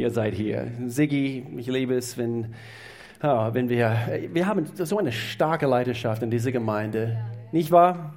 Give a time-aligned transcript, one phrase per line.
[0.00, 0.68] ihr seid hier.
[0.86, 2.54] Siggi, ich liebe es, wenn,
[3.22, 3.94] oh, wenn wir,
[4.32, 7.18] wir haben so eine starke Leidenschaft in dieser Gemeinde.
[7.52, 8.14] Nicht wahr?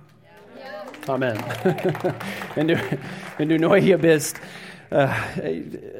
[1.07, 1.37] Amen.
[2.55, 2.77] wenn, du,
[3.37, 4.39] wenn du neu hier bist,
[4.89, 5.07] äh,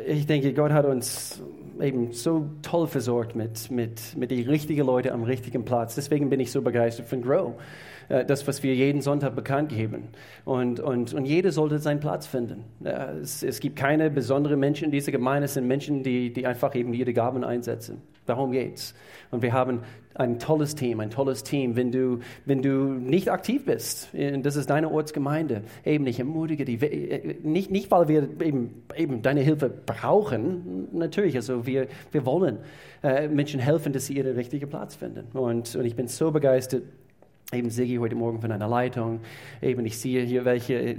[0.07, 1.41] ich denke, Gott hat uns
[1.81, 5.95] eben so toll versorgt mit, mit, mit den richtigen Leuten am richtigen Platz.
[5.95, 7.55] Deswegen bin ich so begeistert von Grow.
[8.09, 10.09] Äh, das, was wir jeden Sonntag bekannt geben.
[10.45, 12.63] Und, und, und jeder sollte seinen Platz finden.
[12.83, 16.45] Äh, es, es gibt keine besonderen Menschen in dieser Gemeinde, es sind Menschen, die, die
[16.45, 18.01] einfach eben ihre Gaben einsetzen.
[18.25, 18.93] Darum geht's.
[19.31, 19.81] Und wir haben
[20.15, 21.75] ein tolles Team, ein tolles Team.
[21.75, 26.75] Wenn du, wenn du nicht aktiv bist, das ist deine Ortsgemeinde, eben ich ermutige die,
[26.75, 32.59] äh, nicht, nicht weil wir eben, eben deine Hilfe brauchen, natürlich, also wir, wir wollen
[33.03, 35.25] äh, Menschen helfen, dass sie ihren richtigen Platz finden.
[35.33, 36.83] Und, und ich bin so begeistert,
[37.51, 39.19] Eben Sigi heute Morgen von einer Leitung.
[39.61, 40.95] Eben ich sehe hier welche,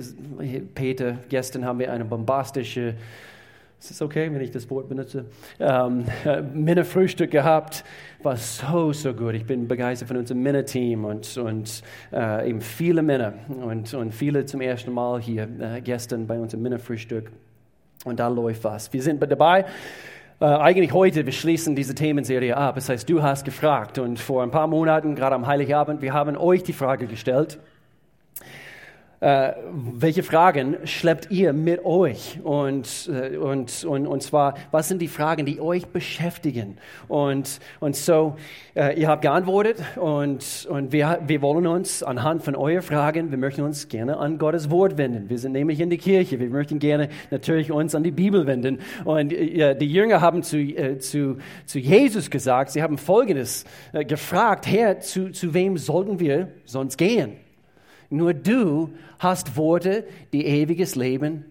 [0.75, 2.95] Peter, gestern haben wir eine bombastische,
[3.81, 5.25] ist es okay, wenn ich das Wort benutze,
[5.59, 6.05] ähm,
[6.55, 7.85] Männerfrühstück gehabt.
[8.23, 9.35] War so, so gut.
[9.35, 14.47] Ich bin begeistert von unserem Männerteam und, und äh, eben viele Männer und, und viele
[14.47, 17.33] zum ersten Mal hier äh, gestern bei unserem Männerfrühstück.
[18.05, 18.93] Und da läuft was.
[18.93, 19.65] Wir sind dabei
[20.45, 22.75] äh, eigentlich heute, wir schließen diese Themenserie ab.
[22.75, 26.37] Das heißt, du hast gefragt und vor ein paar Monaten, gerade am Heiligabend, wir haben
[26.37, 27.59] euch die Frage gestellt,
[29.25, 32.41] äh, welche Fragen schleppt ihr mit euch?
[32.45, 36.77] Und, äh, und, und, und zwar, was sind die Fragen, die euch beschäftigen?
[37.09, 38.37] Und, und so,
[38.77, 43.39] äh, ihr habt geantwortet und, und wir, wir wollen uns anhand von euren Fragen, wir
[43.39, 45.31] möchten uns gerne an Gottes Wort wenden.
[45.31, 46.39] Wir sind nämlich in die Kirche.
[46.39, 48.81] Wir möchten gerne natürlich uns an die Bibel wenden.
[49.07, 53.65] Und äh, die Jünger haben zu, äh, zu, zu Jesus gesagt, sie haben Folgendes
[53.95, 57.44] äh, gefragt, Herr, zu, zu wem sollten wir sonst gehen?
[58.11, 61.45] Nur du hast Worte, die ewiges Leben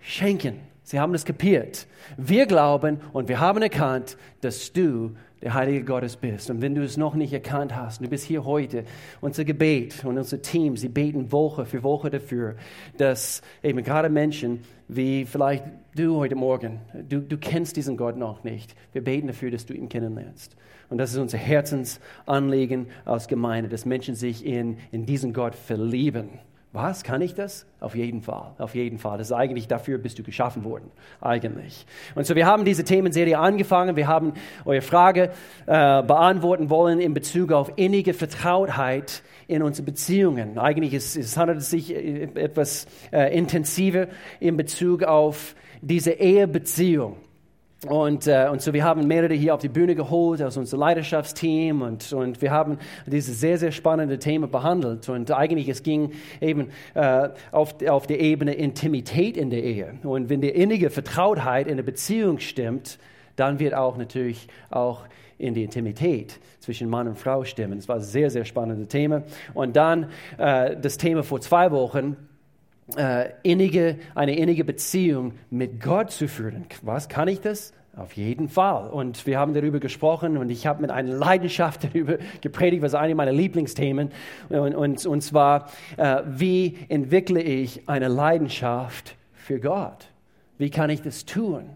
[0.00, 0.60] schenken.
[0.82, 1.86] Sie haben es kapiert.
[2.16, 6.50] Wir glauben und wir haben erkannt, dass du der Heilige Gottes bist.
[6.50, 8.84] Und wenn du es noch nicht erkannt hast, du bist hier heute,
[9.20, 12.56] unser Gebet und unser Team, sie beten Woche für Woche dafür,
[12.96, 18.42] dass eben gerade Menschen wie vielleicht du heute Morgen, du, du kennst diesen Gott noch
[18.42, 18.74] nicht.
[18.92, 20.56] Wir beten dafür, dass du ihn kennenlernst.
[20.90, 26.30] Und das ist unser Herzensanliegen als Gemeinde, dass Menschen sich in, in diesen Gott verlieben.
[26.72, 27.02] Was?
[27.02, 27.66] Kann ich das?
[27.80, 28.52] Auf jeden Fall.
[28.58, 29.16] Auf jeden Fall.
[29.16, 30.90] Das ist eigentlich dafür bist du geschaffen worden.
[31.20, 31.86] Eigentlich.
[32.14, 33.96] Und so, wir haben diese Themenserie angefangen.
[33.96, 34.34] Wir haben
[34.66, 35.30] eure Frage
[35.66, 40.58] äh, beantworten wollen in Bezug auf innige Vertrautheit in unseren Beziehungen.
[40.58, 47.16] Eigentlich ist, es handelt es sich äh, etwas äh, intensiver in Bezug auf diese Ehebeziehung.
[47.86, 51.82] Und, äh, und so, wir haben mehrere hier auf die Bühne geholt aus unserem Leidenschaftsteam
[51.82, 55.08] und, und wir haben dieses sehr, sehr spannende Thema behandelt.
[55.08, 59.94] Und eigentlich, es ging eben äh, auf, auf der Ebene Intimität in der Ehe.
[60.02, 62.98] Und wenn die innige Vertrautheit in der Beziehung stimmt,
[63.36, 65.04] dann wird auch natürlich auch
[65.38, 67.78] in die Intimität zwischen Mann und Frau stimmen.
[67.78, 69.22] Das war ein sehr, sehr spannendes Thema.
[69.54, 72.16] Und dann äh, das Thema vor zwei Wochen,
[72.96, 76.66] äh, innige, eine innige Beziehung mit Gott zu führen.
[76.82, 77.72] Was kann ich das?
[77.96, 78.90] Auf jeden Fall.
[78.90, 83.14] Und wir haben darüber gesprochen und ich habe mit einer Leidenschaft darüber gepredigt, was eine
[83.14, 84.10] meiner Lieblingsthemen.
[84.48, 90.08] Und, und, und zwar, äh, wie entwickle ich eine Leidenschaft für Gott?
[90.58, 91.70] Wie kann ich das tun?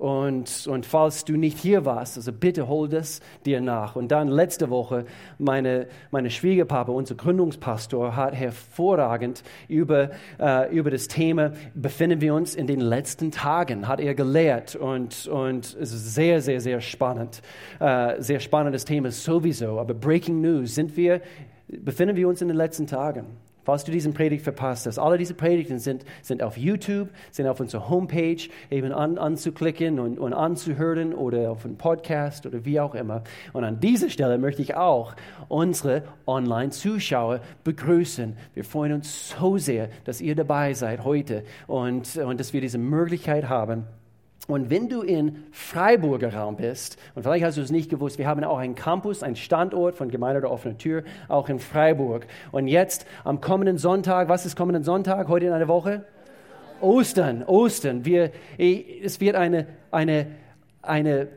[0.00, 3.96] Und, und falls du nicht hier warst, also bitte hol das dir nach.
[3.96, 5.04] Und dann letzte Woche,
[5.36, 12.54] meine, meine Schwiegerpapa, unser Gründungspastor, hat hervorragend über, äh, über das Thema, befinden wir uns
[12.54, 14.74] in den letzten Tagen, hat er gelehrt.
[14.74, 17.42] Und, und es ist sehr, sehr, sehr spannend.
[17.78, 19.78] Äh, sehr spannendes Thema sowieso.
[19.78, 21.20] Aber Breaking News, sind wir,
[21.68, 23.26] befinden wir uns in den letzten Tagen.
[23.70, 27.60] Falls du diesen Predigt verpasst hast, alle diese Predigten sind, sind auf YouTube, sind auf
[27.60, 32.96] unserer Homepage eben an, anzuklicken und, und anzuhören oder auf einen Podcast oder wie auch
[32.96, 33.22] immer.
[33.52, 35.14] Und an dieser Stelle möchte ich auch
[35.46, 38.36] unsere Online-Zuschauer begrüßen.
[38.54, 42.78] Wir freuen uns so sehr, dass ihr dabei seid heute und, und dass wir diese
[42.78, 43.84] Möglichkeit haben,
[44.50, 48.26] und wenn du in Freiburger Raum bist, und vielleicht hast du es nicht gewusst, wir
[48.26, 52.26] haben auch einen Campus, einen Standort von Gemeinde der offenen Tür, auch in Freiburg.
[52.52, 56.04] Und jetzt am kommenden Sonntag, was ist kommenden Sonntag, heute in einer Woche?
[56.80, 58.04] Ostern, Ostern.
[58.04, 60.26] Wir, es wird eine, eine,
[60.82, 61.28] eine,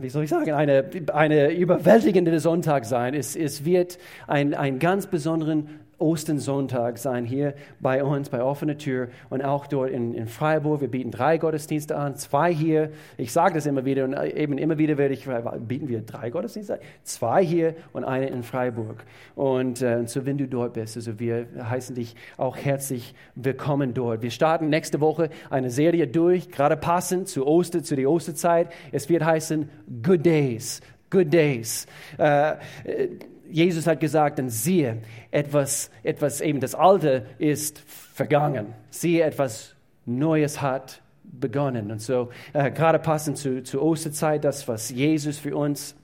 [0.00, 3.14] wie soll ich sagen, eine, eine überwältigende Sonntag sein.
[3.14, 9.08] Es, es wird einen, einen ganz besonderen Ostensonntag sein hier bei uns, bei offener Tür
[9.30, 10.82] und auch dort in, in Freiburg.
[10.82, 12.90] Wir bieten drei Gottesdienste an, zwei hier.
[13.16, 15.26] Ich sage das immer wieder und eben immer wieder werde ich,
[15.66, 16.78] bieten wir drei Gottesdienste?
[17.04, 19.04] Zwei hier und eine in Freiburg.
[19.34, 24.20] Und äh, so, wenn du dort bist, also wir heißen dich auch herzlich willkommen dort.
[24.20, 28.68] Wir starten nächste Woche eine Serie durch, gerade passend zu Oster, zu der Osterzeit.
[28.92, 29.70] Es wird heißen
[30.02, 30.82] Good Days.
[31.08, 31.86] Good Days.
[32.18, 32.56] Äh,
[33.50, 34.98] Jesus hat gesagt, dann siehe,
[35.30, 38.74] etwas, etwas eben das Alte ist vergangen.
[38.90, 39.74] Siehe, etwas
[40.06, 41.90] Neues hat begonnen.
[41.90, 45.94] Und so, äh, gerade passend zu, zur Osterzeit, das, was Jesus für uns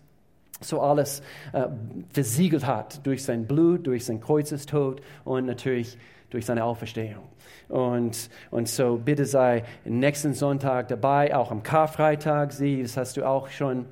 [0.60, 1.22] so alles
[1.52, 1.66] äh,
[2.12, 5.96] versiegelt hat durch sein Blut, durch sein Kreuzestod und natürlich
[6.28, 7.24] durch seine Auferstehung.
[7.68, 12.52] Und, und so bitte sei nächsten Sonntag dabei, auch am Karfreitag.
[12.52, 13.86] Sie, das hast du auch schon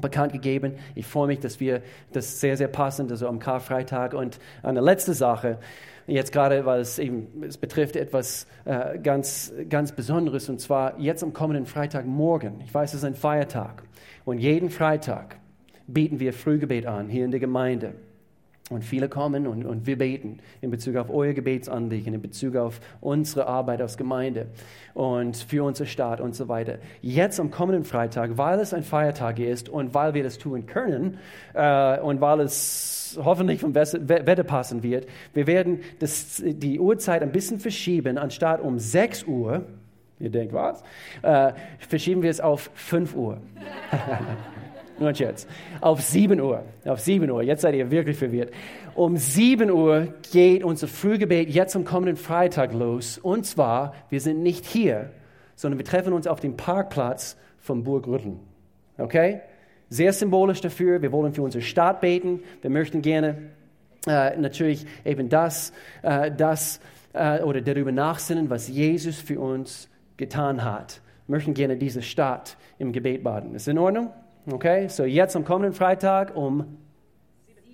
[0.00, 0.74] bekannt gegeben.
[0.94, 1.82] Ich freue mich, dass wir
[2.12, 4.14] das sehr, sehr passend, also am Karfreitag.
[4.14, 5.58] Und eine letzte Sache,
[6.06, 11.22] jetzt gerade, weil es eben, es betrifft etwas äh, ganz, ganz Besonderes, und zwar jetzt
[11.22, 12.60] am kommenden Freitagmorgen.
[12.64, 13.82] Ich weiß, es ist ein Feiertag.
[14.24, 15.36] Und jeden Freitag
[15.86, 17.94] bieten wir Frühgebet an, hier in der Gemeinde.
[18.68, 22.80] Und viele kommen und, und wir beten in Bezug auf euer Gebetsanliegen, in Bezug auf
[23.00, 24.48] unsere Arbeit als Gemeinde
[24.92, 26.78] und für unsere Stadt und so weiter.
[27.00, 31.18] Jetzt am kommenden Freitag, weil es ein Feiertag ist und weil wir das tun können
[31.54, 37.30] äh, und weil es hoffentlich vom Wetter passen wird, wir werden das, die Uhrzeit ein
[37.30, 39.62] bisschen verschieben, anstatt um 6 Uhr,
[40.18, 40.82] ihr denkt was,
[41.22, 43.38] äh, verschieben wir es auf 5 Uhr.
[44.98, 45.46] Ein Scherz.
[45.80, 46.64] Auf 7 Uhr.
[46.84, 47.42] Auf 7 Uhr.
[47.42, 48.52] Jetzt seid ihr wirklich verwirrt.
[48.94, 53.18] Um 7 Uhr geht unser Frühgebet jetzt am kommenden Freitag los.
[53.18, 55.10] Und zwar, wir sind nicht hier,
[55.54, 58.40] sondern wir treffen uns auf dem Parkplatz von Burg Rütteln.
[58.96, 59.40] Okay?
[59.90, 61.02] Sehr symbolisch dafür.
[61.02, 62.40] Wir wollen für unsere Stadt beten.
[62.62, 63.50] Wir möchten gerne
[64.06, 65.72] äh, natürlich eben das,
[66.02, 66.80] äh, das
[67.12, 71.02] äh, oder darüber nachsinnen, was Jesus für uns getan hat.
[71.26, 73.54] Wir möchten gerne diese Stadt im Gebet baden.
[73.54, 74.10] Ist in Ordnung?
[74.48, 76.78] Okay, so jetzt am kommenden Freitag um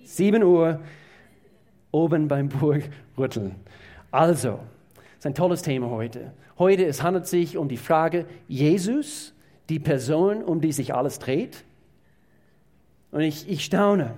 [0.05, 0.79] 7 Uhr
[1.91, 3.53] oben beim Burg Rütteln.
[4.09, 4.59] Also,
[4.95, 6.33] es ist ein tolles Thema heute.
[6.57, 9.35] Heute es handelt sich um die Frage Jesus,
[9.69, 11.63] die Person, um die sich alles dreht.
[13.11, 14.15] Und ich, ich staune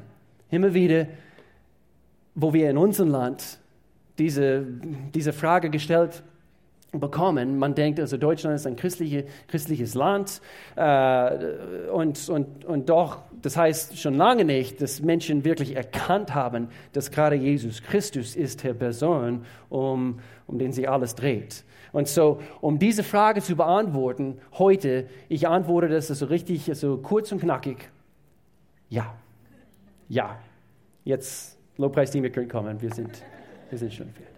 [0.50, 1.08] immer wieder,
[2.36, 3.60] wo wir in unserem Land
[4.18, 4.66] diese,
[5.14, 6.24] diese Frage gestellt
[7.00, 7.58] bekommen.
[7.58, 10.42] Man denkt, also Deutschland ist ein christliche, christliches Land
[10.76, 16.70] äh, und, und, und doch, das heißt schon lange nicht, dass Menschen wirklich erkannt haben,
[16.94, 21.64] dass gerade Jesus Christus ist der Person, um, um den sie alles dreht.
[21.92, 27.32] Und so, um diese Frage zu beantworten, heute, ich antworte das so richtig, so kurz
[27.32, 27.90] und knackig,
[28.90, 29.16] ja,
[30.10, 30.38] ja.
[31.04, 33.24] Jetzt, Lobpreisteam, wir können kommen, wir sind,
[33.70, 34.35] wir sind schon fertig.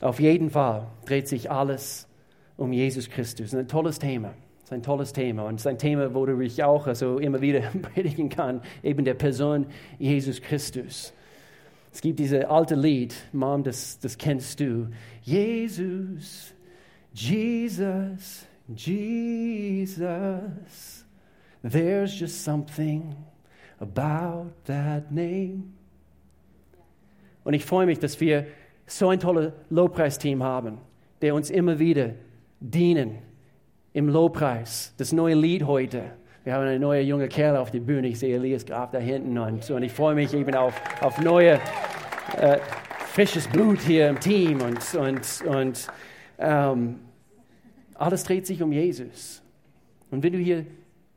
[0.00, 2.08] Auf jeden Fall dreht sich alles
[2.56, 3.54] um Jesus Christus.
[3.54, 4.34] Ein tolles Thema.
[4.60, 7.40] Das ist ein tolles Thema und es ist ein Thema, worüber ich auch also immer
[7.40, 7.60] wieder
[7.94, 9.66] predigen kann, eben der Person
[9.98, 11.12] Jesus Christus.
[11.92, 14.88] Es gibt dieses alte Lied, Mom, das, das kennst du.
[15.22, 16.54] Jesus,
[17.12, 19.98] Jesus, Jesus,
[21.68, 23.16] there's just something
[23.80, 25.64] about that name.
[27.42, 28.46] Und ich freue mich, dass wir
[28.90, 30.78] so ein tolles Lobpreisteam haben,
[31.22, 32.10] der uns immer wieder
[32.60, 33.18] dienen
[33.92, 34.94] im Lobpreis.
[34.98, 36.02] Das neue Lied heute.
[36.44, 38.08] Wir haben einen neuen jungen Kerl auf der Bühne.
[38.08, 41.60] Ich sehe Elias Graf da hinten und, und ich freue mich eben auf, auf neue,
[42.36, 42.58] äh,
[42.98, 45.88] frisches Blut hier im Team und, und, und
[46.38, 47.00] ähm,
[47.94, 49.42] alles dreht sich um Jesus.
[50.10, 50.64] Und wenn du hier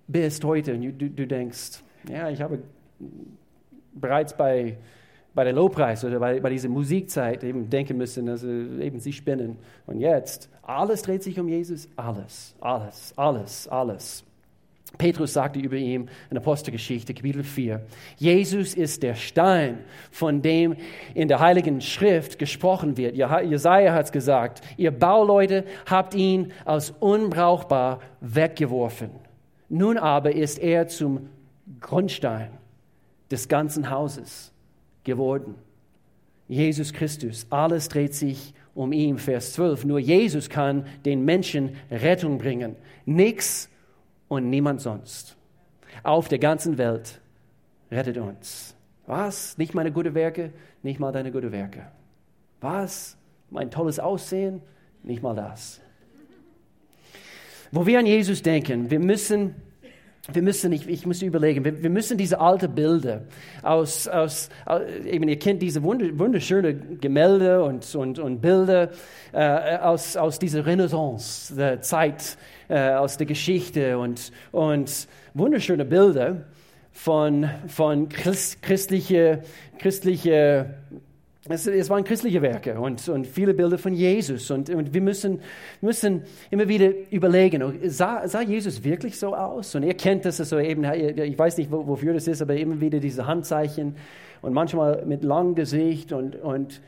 [0.08, 2.60] bist heute und du, du denkst, ja, ich habe
[3.94, 4.77] bereits bei
[5.34, 9.58] bei der Lobpreis oder bei, bei dieser Musikzeit eben denken müssen, also eben sie spinnen.
[9.86, 14.24] Und jetzt, alles dreht sich um Jesus, alles, alles, alles, alles.
[14.98, 17.82] Petrus sagte über ihn in Apostelgeschichte, Kapitel 4,
[18.18, 19.80] Jesus ist der Stein,
[20.12, 20.75] von dem
[21.16, 23.16] in der Heiligen Schrift gesprochen wird.
[23.16, 29.10] Jesaja hat es gesagt, ihr Bauleute habt ihn als unbrauchbar weggeworfen.
[29.68, 31.28] Nun aber ist er zum
[31.80, 32.52] Grundstein
[33.32, 34.54] des ganzen Hauses
[35.04, 35.56] geworden.
[36.48, 39.18] Jesus Christus, alles dreht sich um ihn.
[39.18, 39.86] Vers 12.
[39.86, 42.76] Nur Jesus kann den Menschen Rettung bringen.
[43.06, 43.70] Nichts
[44.28, 45.38] und niemand sonst.
[46.04, 47.22] Auf der ganzen Welt
[47.92, 48.76] rettet uns.
[49.06, 49.58] Was?
[49.58, 50.52] Nicht meine guten Werke?
[50.82, 51.88] Nicht mal deine guten Werke.
[52.62, 53.18] Was?
[53.50, 54.62] Mein tolles Aussehen?
[55.04, 55.82] Nicht mal das.
[57.72, 59.56] Wo wir an Jesus denken, wir müssen
[60.32, 63.24] wir müssen, ich, ich muss überlegen, wir, wir müssen diese alten Bilder
[63.62, 64.50] aus, aus,
[65.06, 68.92] eben ihr kennt diese wunderschönen Gemälde und, und, und Bilder
[69.34, 72.38] äh, aus, aus dieser Renaissance, der Zeit,
[72.70, 76.46] äh, aus der Geschichte und, und wunderschöne Bilder
[76.94, 79.42] von, von Christ, christliche,
[79.77, 80.75] christliche
[81.50, 84.50] es, es, waren christliche Werke und, und viele Bilder von Jesus.
[84.50, 85.42] Und, und wir müssen,
[85.82, 89.76] müssen immer wieder überlegen, sah, sah, Jesus wirklich so aus?
[89.76, 93.00] Und ihr kennt das, also eben, ich weiß nicht, wofür das ist, aber immer wieder
[93.00, 93.96] diese Handzeichen
[94.42, 96.82] und manchmal mit langem Gesicht und, und,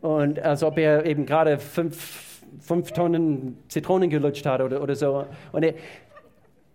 [0.00, 5.26] und als ob er eben gerade fünf, fünf Tonnen Zitronen gelutscht hat oder, oder so.
[5.50, 5.74] Und, er,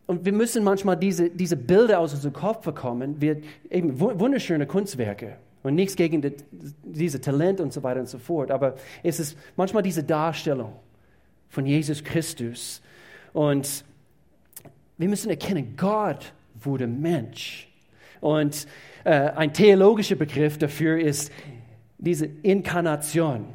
[0.07, 3.37] und wir müssen manchmal diese, diese Bilder aus unserem Kopf bekommen, wir,
[3.69, 5.37] eben wunderschöne Kunstwerke.
[5.65, 6.35] Und nichts gegen die,
[6.83, 8.51] diese Talent und so weiter und so fort.
[8.51, 10.73] Aber es ist manchmal diese Darstellung
[11.49, 12.83] von Jesus Christus.
[13.33, 13.83] Und
[14.97, 17.67] wir müssen erkennen, Gott wurde Mensch.
[18.21, 18.67] Und
[19.05, 21.31] äh, ein theologischer Begriff dafür ist
[21.97, 23.47] diese Inkarnation,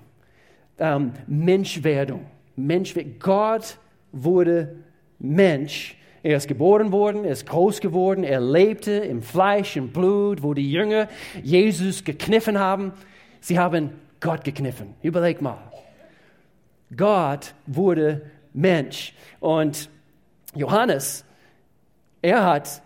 [0.78, 2.26] ähm, Menschwerdung.
[2.56, 3.78] Mensch, Gott
[4.10, 4.76] wurde
[5.20, 10.42] Mensch er ist geboren worden, er ist groß geworden, er lebte im Fleisch, im Blut,
[10.42, 11.08] wo die Jünger
[11.42, 12.92] Jesus gekniffen haben.
[13.40, 14.94] Sie haben Gott gekniffen.
[15.02, 15.58] Überleg mal.
[16.94, 18.22] Gott wurde
[18.52, 19.14] Mensch.
[19.38, 19.88] Und
[20.54, 21.24] Johannes,
[22.20, 22.82] er hat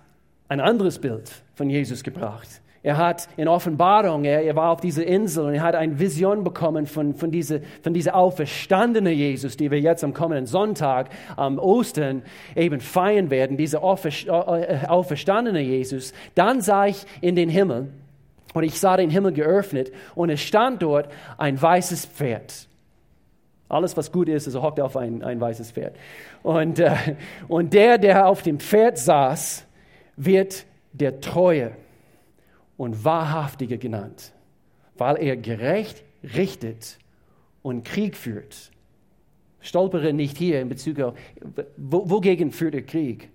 [0.48, 2.60] ein anderes Bild von Jesus gebracht.
[2.84, 6.44] Er hat in Offenbarung, er, er, war auf dieser Insel und er hat eine Vision
[6.44, 11.58] bekommen von, von dieser von diese auferstandene Jesus, die wir jetzt am kommenden Sonntag, am
[11.58, 12.22] Ostern
[12.54, 16.12] eben feiern werden, dieser äh, auferstandene Jesus.
[16.34, 17.88] Dann sah ich in den Himmel
[18.52, 22.68] und ich sah den Himmel geöffnet und es stand dort ein weißes Pferd.
[23.70, 25.96] Alles, was gut ist, also hockt auf ein, ein weißes Pferd.
[26.42, 26.94] Und, äh,
[27.48, 29.64] und der, der auf dem Pferd saß,
[30.18, 31.72] wird der Treue
[32.76, 34.32] und Wahrhaftige genannt,
[34.96, 36.98] weil er gerecht richtet
[37.62, 38.70] und Krieg führt.
[39.60, 41.14] Stolpere nicht hier in Bezug auf,
[41.76, 43.30] wogegen führt er Krieg?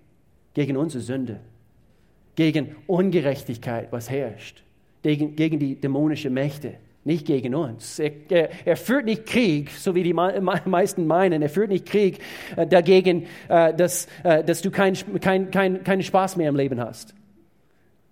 [0.54, 1.40] Gegen unsere Sünde,
[2.34, 4.62] gegen Ungerechtigkeit, was herrscht,
[5.02, 7.98] gegen, gegen die dämonischen Mächte, nicht gegen uns.
[7.98, 11.40] Er, er, er, führt nicht Krieg, so wie die meisten meinen.
[11.40, 12.18] Er führt nicht Krieg
[12.56, 16.80] äh, dagegen, äh, dass, äh, dass du keinen kein, kein, keinen Spaß mehr im Leben
[16.80, 17.14] hast.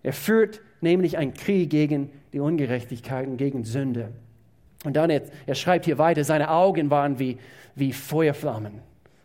[0.02, 4.10] Er führt nämlich einen Krieg gegen die Ungerechtigkeiten, gegen Sünde.
[4.84, 7.38] Und dann, er, er schreibt hier weiter, seine Augen waren wie,
[7.74, 8.80] wie Feuerflammen.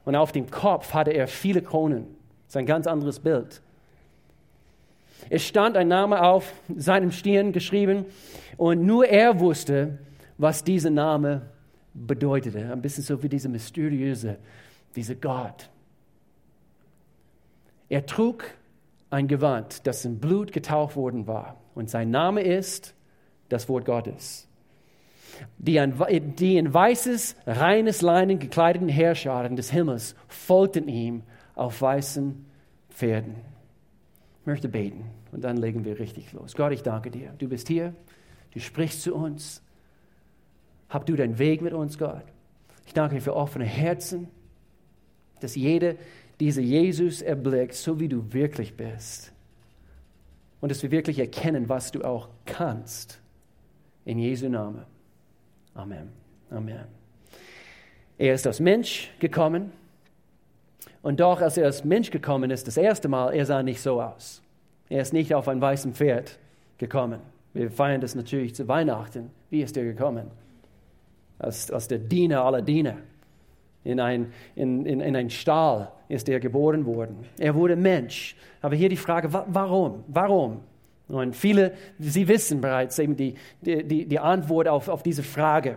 [0.05, 2.05] Und auf dem Kopf hatte er viele Kronen.
[2.45, 3.61] Das ist ein ganz anderes Bild.
[5.29, 8.05] Es stand ein Name auf seinem Stirn geschrieben
[8.57, 9.97] und nur er wusste,
[10.37, 11.43] was dieser Name
[11.93, 12.71] bedeutete.
[12.71, 14.37] Ein bisschen so wie dieser mysteriöse,
[14.95, 15.69] dieser Gott.
[17.89, 18.43] Er trug
[19.13, 21.57] ein Gewand, das in Blut getaucht worden war.
[21.75, 22.95] Und sein Name ist
[23.47, 24.47] das Wort Gottes.
[25.57, 25.79] Die,
[26.37, 32.45] die in weißes, reines Leinen gekleideten Herrscharen des Himmels folgten ihm auf weißen
[32.89, 33.35] Pferden.
[34.41, 36.55] Ich möchte beten und dann legen wir richtig los.
[36.55, 37.33] Gott, ich danke dir.
[37.37, 37.93] Du bist hier,
[38.51, 39.61] du sprichst zu uns.
[40.89, 42.23] Hab du deinen Weg mit uns, Gott.
[42.85, 44.27] Ich danke dir für offene Herzen,
[45.39, 45.97] dass jede
[46.43, 49.31] diese Jesus erblickt, so wie du wirklich bist.
[50.59, 53.21] Und dass wir wirklich erkennen, was du auch kannst.
[54.03, 54.83] In Jesu Namen.
[55.73, 56.09] Amen.
[56.51, 56.83] Amen.
[58.17, 59.71] Er ist als Mensch gekommen.
[61.01, 64.01] Und doch, als er als Mensch gekommen ist, das erste Mal, er sah nicht so
[64.01, 64.41] aus.
[64.89, 66.37] Er ist nicht auf einem weißen Pferd
[66.77, 67.21] gekommen.
[67.53, 69.31] Wir feiern das natürlich zu Weihnachten.
[69.49, 70.29] Wie ist er gekommen?
[71.39, 72.97] Als, als der Diener aller Diener
[73.83, 77.25] in, ein, in, in, in einen Stall ist er geboren worden.
[77.37, 78.35] Er wurde Mensch.
[78.61, 80.03] Aber hier die Frage, warum?
[80.07, 80.61] Warum?
[81.07, 85.75] Und viele, sie wissen bereits eben die, die, die Antwort auf, auf diese Frage.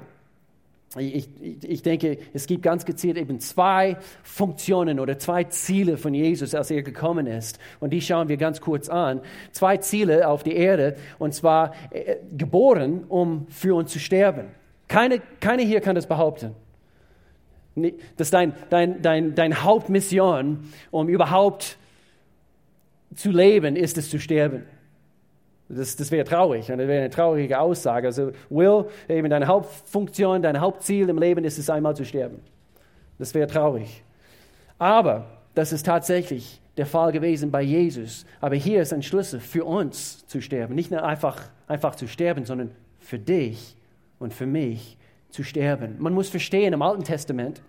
[0.96, 1.28] Ich,
[1.62, 6.70] ich, denke, es gibt ganz gezielt eben zwei Funktionen oder zwei Ziele von Jesus, als
[6.70, 7.58] er gekommen ist.
[7.80, 9.20] Und die schauen wir ganz kurz an.
[9.50, 14.46] Zwei Ziele auf die Erde, und zwar äh, geboren, um für uns zu sterben.
[14.88, 16.54] Keine, keine hier kann das behaupten.
[18.16, 21.76] Das ist dein, dein, dein, dein Hauptmission, um überhaupt
[23.14, 24.64] zu leben, ist es zu sterben.
[25.68, 28.06] Das, das wäre traurig, das wäre eine traurige Aussage.
[28.06, 32.40] Also, Will, eben deine Hauptfunktion, dein Hauptziel im Leben ist es einmal zu sterben.
[33.18, 34.02] Das wäre traurig.
[34.78, 38.26] Aber das ist tatsächlich der Fall gewesen bei Jesus.
[38.40, 40.74] Aber hier ist ein Schlüssel für uns zu sterben.
[40.74, 43.76] Nicht nur einfach, einfach zu sterben, sondern für dich
[44.18, 44.98] und für mich
[45.36, 45.96] zu sterben.
[45.98, 47.62] Man muss verstehen, im Alten Testament,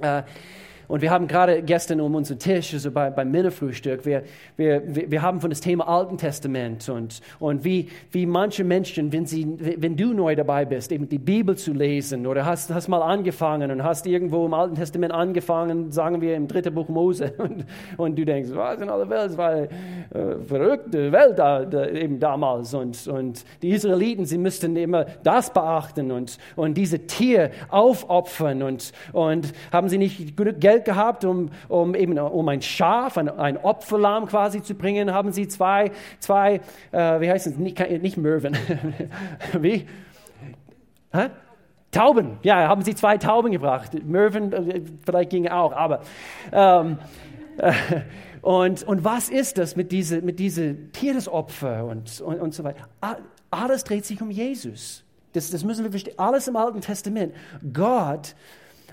[0.00, 0.22] äh,
[0.88, 4.24] und wir haben gerade gestern um unseren Tisch, also bei, beim Männerfrühstück, wir,
[4.56, 9.26] wir, wir, haben von das Thema Alten Testament und, und wie, wie manche Menschen, wenn,
[9.26, 13.02] sie, wenn du neu dabei bist, eben die Bibel zu lesen oder hast, hast mal
[13.02, 17.64] angefangen und hast irgendwo im Alten Testament angefangen, sagen wir im dritten Buch Mose und,
[17.96, 19.68] und du denkst, was in aller Welt, eine
[20.10, 22.74] äh, verrückte Welt da, da, eben damals.
[22.74, 28.92] Und, und die Israeliten, sie müssten immer das beachten und, und diese Tier aufopfern und,
[29.12, 33.28] und haben sie nicht genug Geld Geld gehabt, um, um eben um ein Schaf, ein,
[33.28, 38.16] ein Opferlamm quasi zu bringen, haben sie zwei, zwei äh, wie heißt es, nicht, nicht
[38.16, 38.56] Möwen,
[39.60, 39.86] wie?
[41.12, 41.30] Hä?
[41.92, 43.92] Tauben, ja, haben sie zwei Tauben gebracht.
[44.04, 46.00] Möwen äh, vielleicht ging auch, aber
[46.50, 46.98] ähm,
[47.58, 47.72] äh,
[48.42, 52.88] und, und was ist das mit diesem mit diese Tieresopfer und, und, und so weiter?
[53.50, 55.04] Alles dreht sich um Jesus.
[55.34, 56.18] Das, das müssen wir verstehen.
[56.18, 57.32] Alles im Alten Testament.
[57.72, 58.34] Gott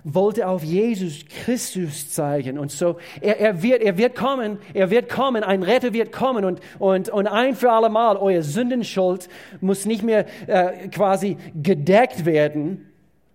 [0.03, 2.57] wollte auf Jesus Christus zeigen.
[2.57, 6.45] Und so, er, er, wird, er wird kommen, er wird kommen, ein Retter wird kommen
[6.45, 9.29] und, und, und ein für alle Mal, euer Sündenschuld
[9.59, 12.91] muss nicht mehr äh, quasi gedeckt werden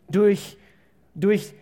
[0.09, 0.57] durch,
[1.15, 1.53] durch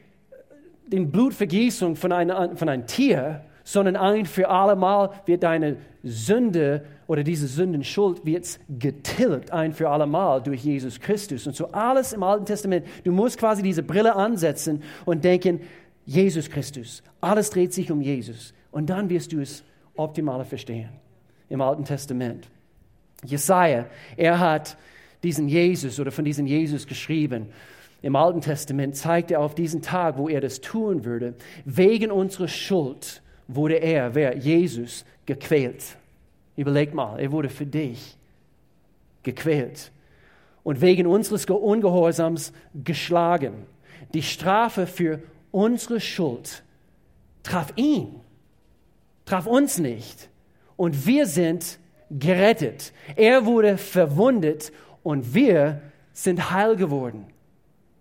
[0.87, 6.85] den Blutvergießung von, ein, von einem Tier, sondern ein für alle Mal wird deine Sünde
[7.07, 11.47] oder diese Sündenschuld wird getilgt ein für alle Mal durch Jesus Christus.
[11.47, 15.61] Und so alles im Alten Testament, du musst quasi diese Brille ansetzen und denken,
[16.07, 18.53] Jesus Christus, alles dreht sich um Jesus.
[18.71, 19.65] Und dann wirst du es
[19.97, 20.91] optimaler verstehen
[21.49, 22.49] im Alten Testament.
[23.25, 24.77] Jesaja, er hat
[25.23, 27.47] diesen Jesus oder von diesem Jesus geschrieben.
[28.03, 31.35] Im Alten Testament zeigt er auf diesen Tag, wo er das tun würde.
[31.65, 34.37] Wegen unserer Schuld wurde er, wer?
[34.37, 35.97] Jesus, gequält.
[36.57, 38.17] Überleg mal, er wurde für dich
[39.23, 39.91] gequält
[40.63, 43.67] und wegen unseres Ungehorsams geschlagen.
[44.13, 45.21] Die Strafe für
[45.51, 46.63] unsere Schuld
[47.43, 48.21] traf ihn,
[49.25, 50.29] traf uns nicht.
[50.77, 51.79] Und wir sind
[52.11, 52.93] gerettet.
[53.17, 54.73] Er wurde verwundet
[55.03, 55.81] und wir
[56.13, 57.27] sind heil geworden.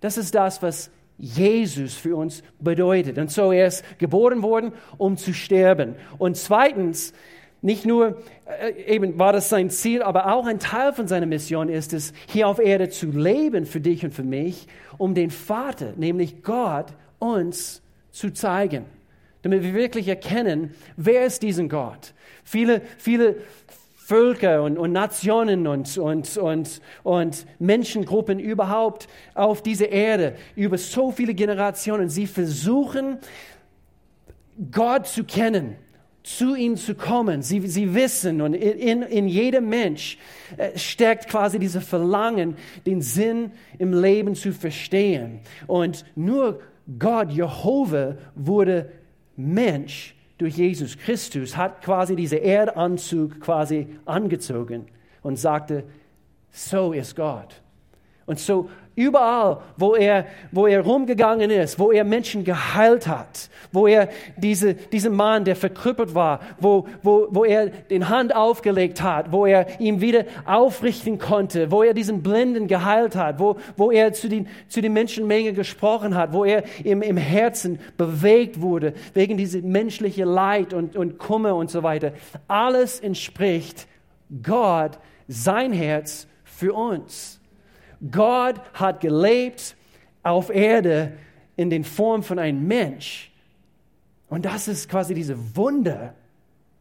[0.02, 3.18] Das ist das, was Jesus für uns bedeutet.
[3.18, 5.96] Und so er ist geboren worden, um zu sterben.
[6.18, 7.14] Und zweitens,
[7.62, 11.70] nicht nur äh, eben war das sein Ziel, aber auch ein Teil von seiner Mission
[11.70, 14.68] ist es, hier auf Erde zu leben für dich und für mich,
[14.98, 16.88] um den Vater, nämlich Gott,
[17.20, 18.86] uns zu zeigen.
[19.44, 22.14] Damit wir wirklich erkennen, wer ist diesen Gott?
[22.44, 23.38] Viele, viele
[24.06, 31.12] Völker und, und Nationen und, und, und, und Menschengruppen überhaupt auf dieser Erde über so
[31.12, 33.20] viele Generationen, sie versuchen,
[34.72, 35.78] Gott zu kennen
[36.24, 37.42] zu ihm zu kommen.
[37.42, 40.18] Sie, sie wissen und in, in jedem Mensch
[40.56, 45.42] äh, steckt quasi dieses Verlangen, den Sinn im Leben zu verstehen.
[45.68, 46.62] Und nur
[46.98, 48.90] Gott, Jehova, wurde
[49.36, 54.88] Mensch durch Jesus Christus, hat quasi diesen Erdanzug quasi angezogen
[55.22, 55.86] und sagte,
[56.52, 57.62] so ist Gott.
[58.26, 63.88] Und so Überall, wo er, wo er rumgegangen ist, wo er Menschen geheilt hat, wo
[63.88, 69.32] er diese, diesen Mann, der verkrüppelt war, wo, wo, wo er den Hand aufgelegt hat,
[69.32, 74.14] wo er ihn wieder aufrichten konnte, wo er diesen Blinden geheilt hat, wo, wo er
[74.14, 79.38] zu den, zu den Menschenmenge gesprochen hat, wo er im, im Herzen bewegt wurde wegen
[79.38, 82.14] diesem menschlichen Leid und, und Kummer und so weiter.
[82.48, 83.88] Alles entspricht
[84.44, 87.40] Gott, sein Herz für uns.
[88.12, 89.76] Gott hat gelebt
[90.24, 91.14] auf Erde
[91.56, 93.32] in den Form von einem Mensch.
[94.30, 96.16] Und das ist quasi diese Wunder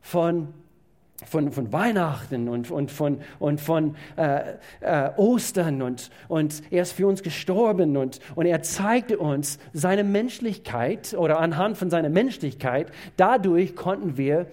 [0.01, 0.55] von,
[1.27, 5.83] von, von Weihnachten und, und von, und von äh, äh, Ostern.
[5.83, 11.39] Und, und er ist für uns gestorben und, und er zeigte uns seine Menschlichkeit oder
[11.41, 12.91] anhand von seiner Menschlichkeit.
[13.17, 14.47] Dadurch konnten wir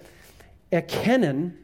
[0.68, 1.56] erkennen,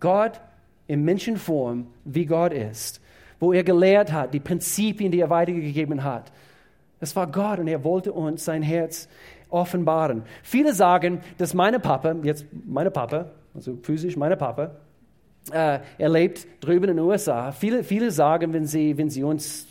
[0.00, 0.40] Gott
[0.86, 3.00] in Menschenform, wie Gott ist
[3.44, 6.32] wo er gelehrt hat, die Prinzipien, die er weitergegeben hat.
[6.98, 9.06] Das war Gott und er wollte uns sein Herz
[9.50, 10.22] offenbaren.
[10.42, 14.70] Viele sagen, dass meine Papa, jetzt meine Papa, also physisch meine Papa,
[15.52, 17.52] äh, er lebt drüben in den USA.
[17.52, 19.68] Viele, viele sagen, wenn sie, wenn sie uns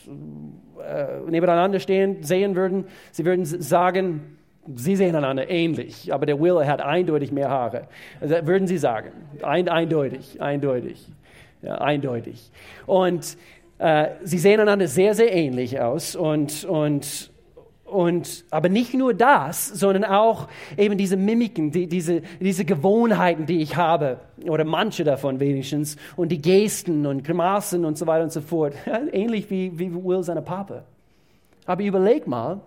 [0.88, 4.38] äh, nebeneinander stehen, sehen würden, sie würden sagen,
[4.76, 7.88] sie sehen einander ähnlich, aber der Will hat eindeutig mehr Haare.
[8.22, 9.10] Also, würden sie sagen.
[9.42, 11.10] Ein, eindeutig, eindeutig.
[11.64, 12.52] Ja, eindeutig.
[12.86, 13.38] Und
[13.78, 17.32] äh, sie sehen einander sehr, sehr ähnlich aus und, und,
[17.86, 23.62] und, aber nicht nur das, sondern auch eben diese Mimiken, die, diese, diese Gewohnheiten, die
[23.62, 28.32] ich habe, oder manche davon wenigstens, und die Gesten und Grimassen und so weiter und
[28.32, 28.74] so fort.
[29.12, 30.84] Ähnlich wie, wie Will seine Papa.
[31.66, 32.62] Aber überleg mal,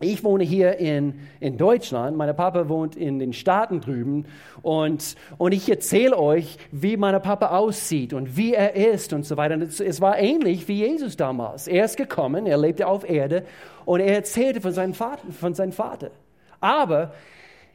[0.00, 4.26] ich wohne hier in, in Deutschland, mein Papa wohnt in den Staaten drüben
[4.62, 9.36] und, und ich erzähle euch, wie mein Papa aussieht und wie er ist und so
[9.36, 9.54] weiter.
[9.54, 11.66] Und es, es, war ähnlich wie Jesus damals.
[11.66, 13.44] Er ist gekommen, er lebte auf Erde
[13.84, 15.32] und er erzählte von seinem Vater.
[15.32, 16.12] Von seinem Vater.
[16.60, 17.12] Aber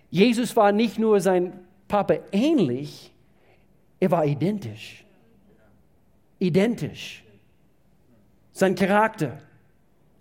[0.09, 1.51] Jesus war nicht nur sein
[1.89, 3.11] Papa ähnlich,
[3.99, 5.03] er war identisch.
[6.39, 7.23] Identisch.
[8.53, 9.39] Sein Charakter,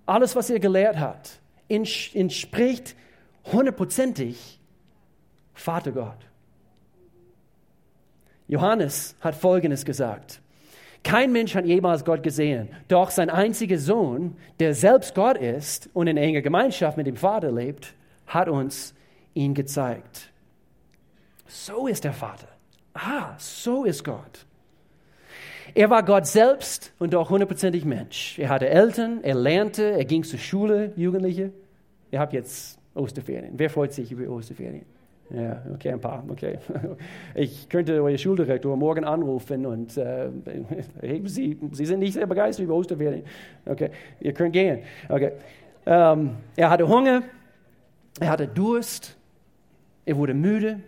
[0.05, 1.42] alles, was er gelehrt hat
[1.73, 2.95] entspricht
[3.51, 4.61] hundertprozentig
[5.55, 6.19] Vater Gott.
[8.49, 10.41] Johannes hat Folgendes gesagt.
[11.03, 16.07] Kein Mensch hat jemals Gott gesehen, doch sein einziger Sohn, der selbst Gott ist und
[16.07, 17.95] in enger Gemeinschaft mit dem Vater lebt,
[18.27, 18.95] hat uns
[19.35, 20.31] ihn gezeigt.
[21.47, 22.49] So ist der Vater.
[22.95, 24.47] Ah, so ist Gott.
[25.75, 28.39] Er war Gott selbst und doch hundertprozentig Mensch.
[28.39, 31.53] Er hatte Eltern, er lernte, er ging zur Schule, Jugendliche.
[32.13, 33.55] Ihr habt jetzt Osterferien.
[33.57, 34.85] Wer freut sich über Osterferien?
[35.31, 36.59] Ja, okay, ein paar, okay.
[37.35, 40.29] Ich könnte euer Schuldirektor morgen anrufen und äh,
[41.25, 43.25] Sie, Sie sind nicht sehr begeistert über Osterferien.
[43.65, 44.81] Okay, ihr könnt gehen.
[45.09, 45.33] Okay.
[45.87, 47.23] Ähm, er hatte Hunger,
[48.21, 49.17] er hatte Durst,
[50.05, 50.81] er wurde müde,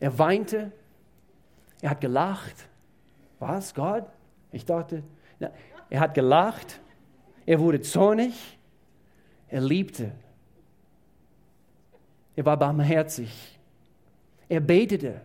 [0.00, 0.70] er weinte,
[1.80, 2.68] er hat gelacht.
[3.38, 4.04] Was, Gott?
[4.52, 5.02] Ich dachte,
[5.88, 6.78] er hat gelacht,
[7.46, 8.58] er wurde zornig,
[9.48, 10.12] er liebte
[12.36, 13.58] er war barmherzig.
[14.48, 15.20] Er betete.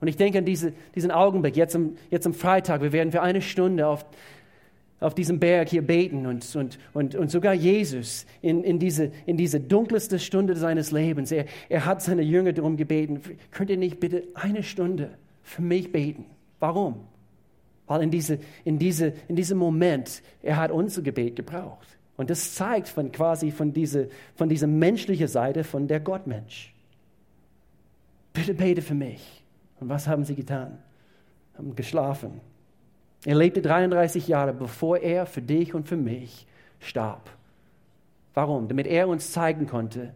[0.00, 3.22] Und ich denke an diese, diesen Augenblick, jetzt am, jetzt am Freitag, wir werden für
[3.22, 4.04] eine Stunde auf,
[5.00, 9.36] auf diesem Berg hier beten und, und, und, und sogar Jesus in, in, diese, in
[9.36, 14.00] diese dunkelste Stunde seines Lebens, er, er hat seine Jünger darum gebeten, könnt ihr nicht
[14.00, 15.10] bitte eine Stunde
[15.42, 16.26] für mich beten?
[16.60, 17.06] Warum?
[17.86, 21.98] Weil in, diese, in, diese, in diesem Moment, er hat unser Gebet gebraucht.
[22.16, 26.72] Und das zeigt von quasi von, diese, von dieser menschlichen Seite von der Gottmensch.
[28.32, 29.42] Bitte bete für mich.
[29.80, 30.78] Und was haben sie getan?
[31.56, 32.40] Haben geschlafen.
[33.24, 36.46] Er lebte 33 Jahre, bevor er für dich und für mich
[36.78, 37.30] starb.
[38.34, 38.68] Warum?
[38.68, 40.12] Damit er uns zeigen konnte,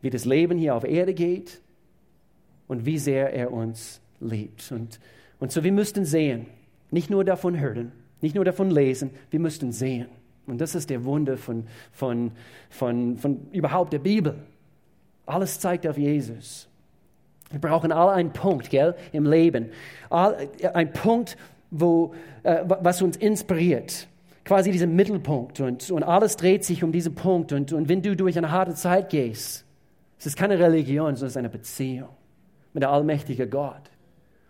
[0.00, 1.60] wie das Leben hier auf Erde geht
[2.68, 4.70] und wie sehr er uns liebt.
[4.72, 5.00] Und,
[5.40, 6.46] und so wir müssten sehen,
[6.90, 10.08] nicht nur davon hören, nicht nur davon lesen, wir müssten sehen.
[10.46, 12.32] Und das ist der Wunder von, von,
[12.70, 14.34] von, von überhaupt der Bibel.
[15.26, 16.68] Alles zeigt auf Jesus.
[17.50, 19.70] Wir brauchen alle einen Punkt gell, im Leben.
[20.10, 21.36] All, ein Punkt,
[21.70, 24.08] wo, äh, was uns inspiriert.
[24.44, 25.60] Quasi diesen Mittelpunkt.
[25.60, 27.52] Und, und alles dreht sich um diesen Punkt.
[27.52, 29.64] Und, und wenn du durch eine harte Zeit gehst,
[30.18, 32.08] es ist keine Religion, sondern es ist eine Beziehung
[32.72, 33.90] mit der allmächtigen Gott.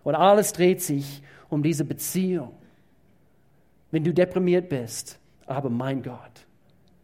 [0.04, 2.52] Und alles dreht sich um diese Beziehung.
[3.90, 6.46] Wenn du deprimiert bist, aber mein Gott.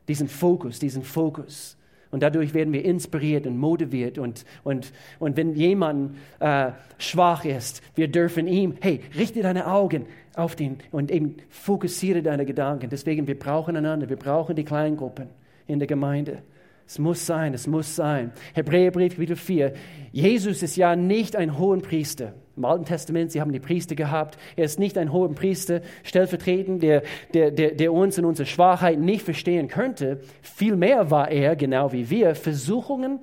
[0.08, 1.76] Diesen Fokus, diesen Fokus.
[2.10, 4.18] Und dadurch werden wir inspiriert und motiviert.
[4.18, 10.06] Und, und, und wenn jemand äh, schwach ist, wir dürfen ihm, hey, richte deine Augen
[10.34, 12.88] auf den und eben fokussiere deine Gedanken.
[12.88, 15.28] Deswegen, wir brauchen einander, wir brauchen die Kleingruppen
[15.66, 16.42] in der Gemeinde.
[16.86, 18.32] Es muss sein, es muss sein.
[18.54, 19.74] Hebräerbrief, Kapitel 4.
[20.10, 22.32] Jesus ist ja nicht ein hohen Priester.
[22.58, 24.36] Im Alten Testament, sie haben die Priester gehabt.
[24.56, 28.98] Er ist nicht ein hoher Priester, stellvertretend, der, der, der, der uns in unserer Schwachheit
[28.98, 30.18] nicht verstehen könnte.
[30.42, 33.20] Vielmehr war er, genau wie wir, Versuchungen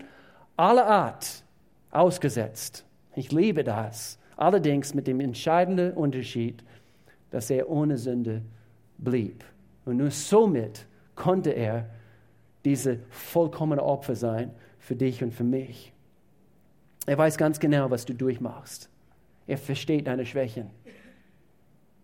[0.56, 1.44] aller Art
[1.92, 2.86] ausgesetzt.
[3.14, 4.18] Ich liebe das.
[4.38, 6.64] Allerdings mit dem entscheidenden Unterschied,
[7.30, 8.42] dass er ohne Sünde
[8.98, 9.44] blieb.
[9.84, 11.90] Und nur somit konnte er
[12.64, 15.92] diese vollkommene Opfer sein für dich und für mich.
[17.06, 18.90] Er weiß ganz genau, was du durchmachst.
[19.48, 20.70] Er versteht deine Schwächen.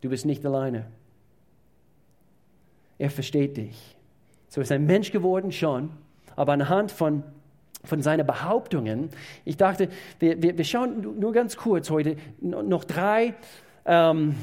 [0.01, 0.88] Du bist nicht alleine.
[2.97, 3.95] Er versteht dich.
[4.47, 5.91] So ist ein Mensch geworden schon,
[6.36, 7.23] aber anhand von,
[7.84, 9.10] von seinen Behauptungen,
[9.45, 13.34] ich dachte, wir, wir, wir schauen nur ganz kurz heute noch drei
[13.86, 14.36] ähm,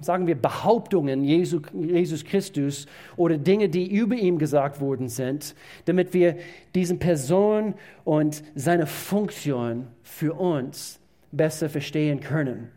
[0.00, 5.54] sagen wir, Behauptungen Jesu, Jesus Christus oder Dinge, die über ihm gesagt worden sind,
[5.86, 6.36] damit wir
[6.74, 7.74] diesen Person
[8.04, 11.00] und seine Funktion für uns
[11.32, 12.70] besser verstehen können.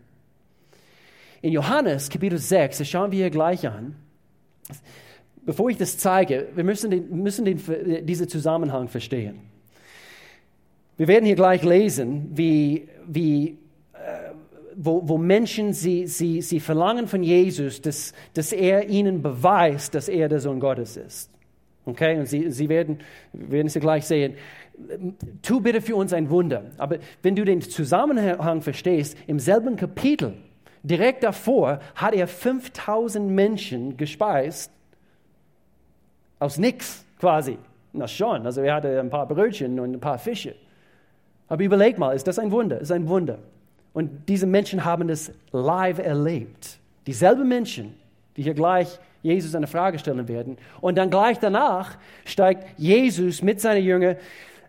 [1.42, 3.96] In Johannes Kapitel 6, das schauen wir hier gleich an,
[5.44, 9.40] bevor ich das zeige, wir müssen, den, müssen den, diesen Zusammenhang verstehen.
[10.98, 13.58] Wir werden hier gleich lesen, wie, wie
[14.76, 20.10] wo, wo Menschen sie, sie, sie verlangen von Jesus, dass, dass er ihnen beweist, dass
[20.10, 21.30] er der Sohn Gottes ist.
[21.86, 23.00] Okay, und sie, sie werden,
[23.34, 24.36] werden es gleich sehen.
[25.42, 26.64] Tu bitte für uns ein Wunder.
[26.78, 30.34] Aber wenn du den Zusammenhang verstehst, im selben Kapitel,
[30.84, 34.72] direkt davor, hat er 5000 Menschen gespeist.
[36.40, 37.58] Aus nichts quasi.
[37.94, 40.56] Na schon, also er hatte ein paar Brötchen und ein paar Fische.
[41.48, 42.80] Aber überleg mal, ist das ein Wunder?
[42.80, 43.40] Ist ein Wunder.
[43.94, 46.80] Und diese Menschen haben das live erlebt.
[47.06, 47.94] Dieselben Menschen,
[48.38, 50.58] die hier gleich Jesus eine Frage stellen werden.
[50.80, 54.16] Und dann gleich danach steigt Jesus mit seinen Jüngern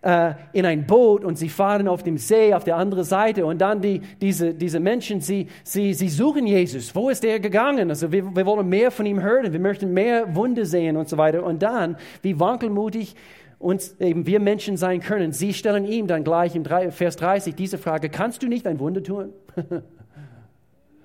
[0.03, 3.47] äh, in ein Boot und sie fahren auf dem See auf der anderen Seite.
[3.47, 6.95] Und dann die, diese, diese Menschen, sie, sie, sie suchen Jesus.
[6.95, 7.89] Wo ist er gegangen?
[7.89, 9.53] Also wir, wir wollen mehr von ihm hören.
[9.53, 11.45] Wir möchten mehr Wunder sehen und so weiter.
[11.45, 13.15] Und dann, wie wankelmutig
[13.59, 15.33] uns eben wir Menschen sein können.
[15.33, 19.03] Sie stellen ihm dann gleich im Vers 30 diese Frage, kannst du nicht ein Wunder
[19.03, 19.33] tun?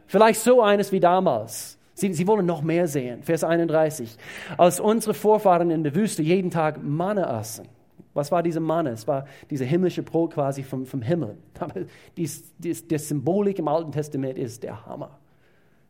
[0.08, 1.78] Vielleicht so eines wie damals.
[1.94, 3.24] Sie, sie, wollen noch mehr sehen.
[3.24, 4.18] Vers 31.
[4.58, 7.68] Als unsere Vorfahren in der Wüste jeden Tag Manne aßen.
[8.18, 8.90] Was war diese Manne?
[8.90, 11.38] Es war diese himmlische Brot quasi vom, vom Himmel.
[12.18, 15.20] dies, dies, die Symbolik im Alten Testament ist der Hammer.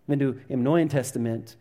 [0.08, 1.58] Wenn du im Neuen Testament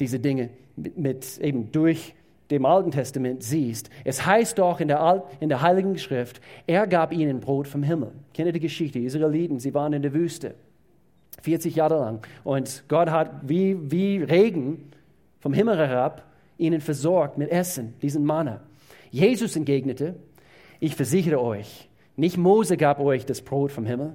[0.00, 2.14] diese Dinge mit, mit eben durch
[2.50, 6.86] dem Alten Testament siehst, es heißt doch in der, Alt, in der Heiligen Schrift, er
[6.86, 8.12] gab ihnen Brot vom Himmel.
[8.34, 8.98] Kennt ihr die Geschichte?
[8.98, 10.56] Die Israeliten, sie waren in der Wüste,
[11.40, 12.26] 40 Jahre lang.
[12.44, 14.90] Und Gott hat wie, wie Regen
[15.40, 16.24] vom Himmel herab
[16.58, 18.60] ihnen versorgt mit Essen, diesen Manna.
[19.10, 20.16] Jesus entgegnete,
[20.80, 24.14] ich versichere euch, nicht Mose gab euch das Brot vom Himmel,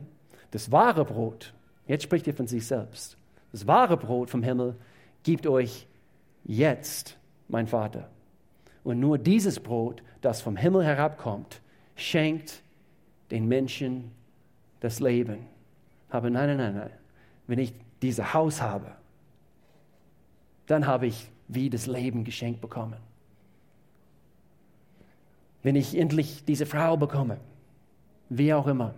[0.51, 1.53] das wahre Brot,
[1.87, 3.17] jetzt spricht ihr von sich selbst,
[3.51, 4.75] das wahre Brot vom Himmel
[5.23, 5.87] gibt euch
[6.43, 8.09] jetzt mein Vater.
[8.83, 11.61] Und nur dieses Brot, das vom Himmel herabkommt,
[11.95, 12.61] schenkt
[13.31, 14.11] den Menschen
[14.79, 15.47] das Leben.
[16.09, 16.91] Aber nein, nein, nein, nein.
[17.47, 18.91] Wenn ich dieses Haus habe,
[20.65, 22.97] dann habe ich wie das Leben geschenkt bekommen.
[25.63, 27.37] Wenn ich endlich diese Frau bekomme,
[28.29, 28.93] wie auch immer.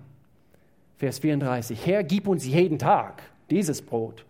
[0.97, 1.85] Vers 34.
[1.85, 4.25] Herr, gib uns jeden Tag dieses Brot.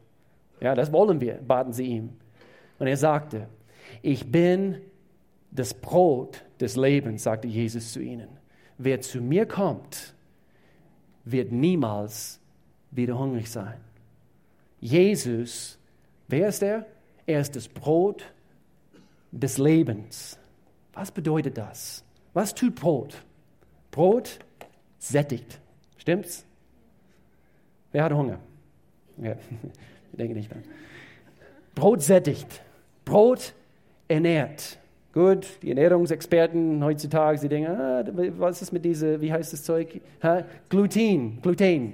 [0.59, 2.09] Ja, das wollen wir, baten sie ihm.
[2.79, 3.47] Und er sagte,
[4.01, 4.81] ich bin
[5.51, 8.27] das Brot des Lebens, sagte Jesus zu ihnen.
[8.77, 10.13] Wer zu mir kommt,
[11.23, 12.39] wird niemals
[12.91, 13.79] wieder hungrig sein.
[14.79, 15.79] Jesus,
[16.27, 16.85] wer ist er?
[17.25, 18.23] Er ist das Brot
[19.31, 20.37] des Lebens.
[20.93, 22.04] Was bedeutet das?
[22.35, 23.15] Was tut Brot?
[23.91, 24.39] Brot
[24.99, 25.57] sättigt.
[25.97, 26.45] Stimmt's?
[27.93, 28.39] Wer hat Hunger?
[29.17, 29.31] Ja,
[30.11, 30.51] ich denke nicht.
[31.73, 32.61] Brot sättigt.
[33.05, 33.53] Brot
[34.09, 34.77] ernährt.
[35.13, 38.03] Gut, die Ernährungsexperten heutzutage, sie denken, ah,
[38.37, 40.01] was ist mit diesem, wie heißt das Zeug?
[40.21, 40.43] Ha?
[40.67, 41.93] Gluten, Gluten.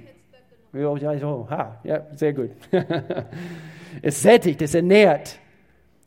[0.72, 2.50] Ja, ja, sehr gut.
[4.02, 5.38] es sättigt, es ernährt,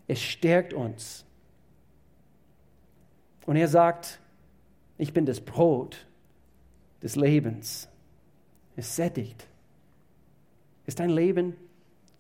[0.09, 1.23] es stärkt uns.
[3.45, 4.19] Und er sagt,
[4.97, 6.05] ich bin das Brot
[7.01, 7.89] des Lebens.
[8.75, 9.47] Es sättigt.
[10.85, 11.55] Ist dein Leben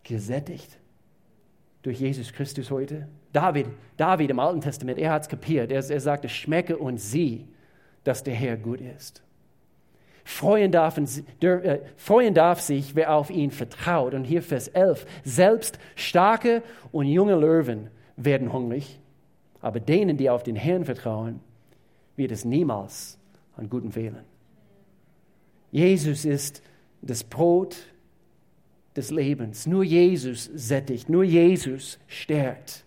[0.03, 0.77] gesättigt
[1.83, 3.07] durch Jesus Christus heute?
[3.33, 5.71] David, David im Alten Testament, er hat es kapiert.
[5.71, 7.45] Er, er sagte, schmecke und sieh,
[8.03, 9.21] dass der Herr gut ist.
[10.23, 14.13] Freuen darf, äh, freuen darf sich, wer auf ihn vertraut.
[14.13, 15.05] Und hier Vers 11.
[15.23, 18.99] Selbst starke und junge Löwen werden hungrig,
[19.61, 21.41] aber denen, die auf den Herrn vertrauen,
[22.15, 23.17] wird es niemals
[23.55, 24.23] an Guten fehlen.
[25.71, 26.61] Jesus ist
[27.01, 27.75] das Brot
[28.95, 29.65] des Lebens.
[29.65, 32.83] Nur Jesus sättigt, nur Jesus stärkt.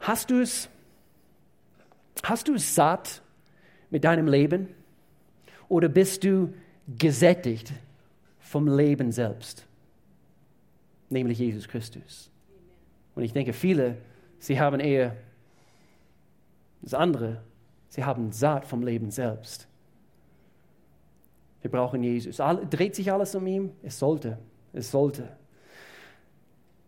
[0.00, 0.68] Hast du es,
[2.22, 3.22] hast du es satt
[3.90, 4.68] mit deinem Leben
[5.68, 6.52] oder bist du
[6.98, 7.72] gesättigt
[8.40, 9.64] vom Leben selbst,
[11.08, 12.30] nämlich Jesus Christus?
[13.14, 13.96] Und ich denke, viele,
[14.38, 15.16] sie haben eher
[16.82, 17.40] das andere,
[17.88, 19.68] sie haben satt vom Leben selbst.
[21.62, 22.38] Wir brauchen Jesus.
[22.70, 23.70] Dreht sich alles um ihn?
[23.82, 24.38] Es sollte.
[24.72, 25.28] Es sollte.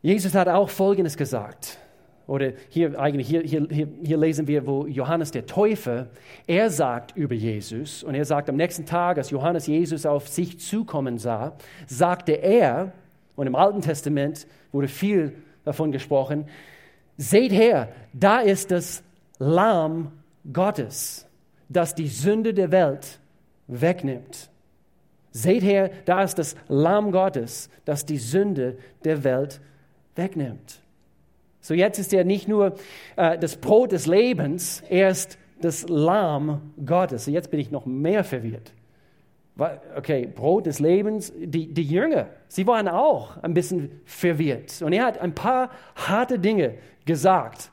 [0.03, 1.79] Jesus hat auch Folgendes gesagt.
[2.27, 3.67] Oder hier eigentlich, hier, hier,
[4.03, 6.09] hier lesen wir, wo Johannes der Täufer,
[6.47, 10.59] er sagt über Jesus, und er sagt am nächsten Tag, als Johannes Jesus auf sich
[10.59, 11.55] zukommen sah,
[11.87, 12.93] sagte er,
[13.37, 16.47] und im Alten Testament wurde viel davon gesprochen,
[17.19, 19.03] seht her, da ist das
[19.39, 20.13] Lamm
[20.53, 21.27] Gottes,
[21.69, 23.19] das die Sünde der Welt
[23.67, 24.51] wegnimmt.
[25.31, 29.61] Seht her, da ist das Lamm Gottes, das die Sünde der Welt
[30.15, 30.81] wegnimmt.
[31.61, 32.75] So jetzt ist er nicht nur
[33.17, 37.25] äh, das Brot des Lebens, er ist das Lamm Gottes.
[37.25, 38.73] So jetzt bin ich noch mehr verwirrt.
[39.97, 44.83] Okay, Brot des Lebens, die, die Jünger, sie waren auch ein bisschen verwirrt.
[44.83, 46.75] Und er hat ein paar harte Dinge
[47.07, 47.71] gesagt.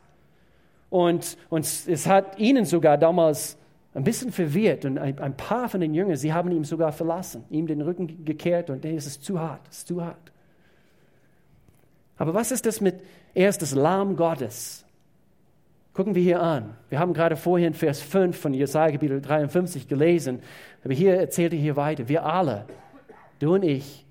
[0.92, 3.58] Und, und es hat ihnen sogar damals
[3.94, 4.84] ein bisschen verwirrt.
[4.84, 8.26] Und ein, ein paar von den Jüngern, sie haben ihn sogar verlassen, ihm den Rücken
[8.26, 10.32] gekehrt und es ist zu hart, es ist zu hart.
[12.18, 13.02] Aber was ist das mit,
[13.34, 14.86] er ist das Lamm Gottes?
[15.94, 16.76] Gucken wir hier an.
[16.90, 20.42] Wir haben gerade vorhin Vers 5 von Jesaja Kapitel 53 gelesen,
[20.84, 22.10] aber hier erzählt er hier weiter.
[22.10, 22.66] Wir alle,
[23.40, 24.06] du und ich,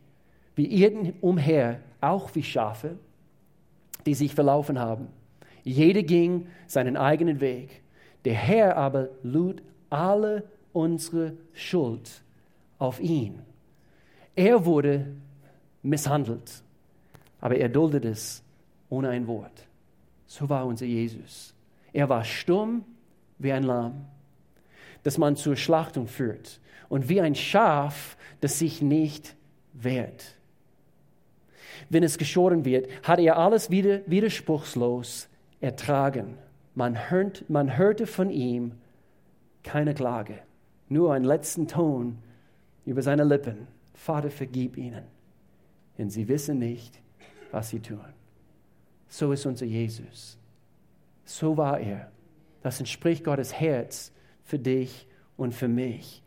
[0.57, 2.97] wir irrten umher, auch wie Schafe,
[4.07, 5.09] die sich verlaufen haben.
[5.65, 7.83] Jeder ging seinen eigenen Weg.
[8.25, 12.23] Der Herr aber lud alle unsere Schuld
[12.79, 13.41] auf ihn.
[14.35, 15.07] Er wurde
[15.83, 16.63] misshandelt,
[17.41, 18.43] aber er duldet es
[18.89, 19.67] ohne ein Wort.
[20.27, 21.55] So war unser Jesus.
[21.93, 22.85] Er war stumm
[23.39, 24.07] wie ein Lamm,
[25.03, 29.35] das man zur Schlachtung führt, und wie ein Schaf, das sich nicht
[29.73, 30.37] wehrt.
[31.89, 35.30] Wenn es geschoren wird, hat er alles wieder, widerspruchslos
[35.61, 36.39] ertragen.
[36.75, 38.73] Man, hört, man hörte von ihm
[39.63, 40.39] keine Klage,
[40.89, 42.19] nur einen letzten Ton
[42.87, 43.67] über seine Lippen.
[43.95, 45.05] Vater, vergib ihnen,
[45.99, 47.01] denn sie wissen nicht,
[47.51, 48.01] was sie tun.
[49.09, 50.39] So ist unser Jesus.
[51.25, 52.11] So war er.
[52.63, 54.13] Das entspricht Gottes Herz
[54.45, 56.23] für dich und für mich.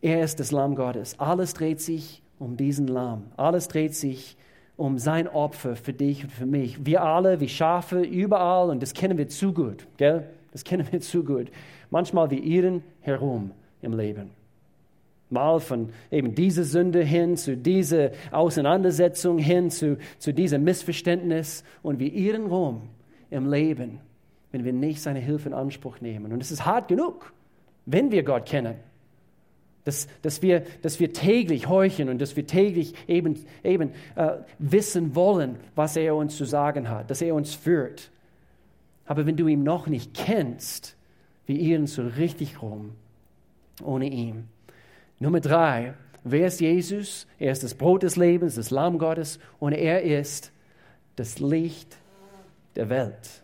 [0.00, 1.18] Er ist das Lamm Gottes.
[1.18, 3.32] Alles dreht sich um diesen Lamm.
[3.36, 4.36] Alles dreht sich
[4.76, 6.84] um sein Opfer für dich und für mich.
[6.84, 10.28] Wir alle, wie Schafe, überall, und das kennen wir zu gut, gell?
[10.52, 11.50] Das kennen wir zu gut.
[11.90, 13.50] Manchmal wir irren herum
[13.82, 14.30] im Leben.
[15.30, 21.98] Mal von eben dieser Sünde hin zu dieser Auseinandersetzung hin zu, zu diesem Missverständnis und
[21.98, 22.82] wir irren rum
[23.30, 23.98] im Leben,
[24.52, 26.32] wenn wir nicht seine Hilfe in Anspruch nehmen.
[26.32, 27.32] Und es ist hart genug,
[27.86, 28.76] wenn wir Gott kennen.
[29.84, 35.14] Dass, dass, wir, dass wir täglich horchen und dass wir täglich eben, eben äh, wissen
[35.14, 38.10] wollen, was er uns zu sagen hat, dass er uns führt.
[39.04, 40.96] Aber wenn du ihn noch nicht kennst,
[41.46, 42.92] wir irren so richtig rum
[43.82, 44.48] ohne ihn.
[45.18, 47.26] Nummer drei, wer ist Jesus?
[47.38, 50.52] Er ist das Brot des Lebens, das Lamm Gottes und er ist
[51.16, 51.96] das Licht
[52.76, 53.42] der Welt.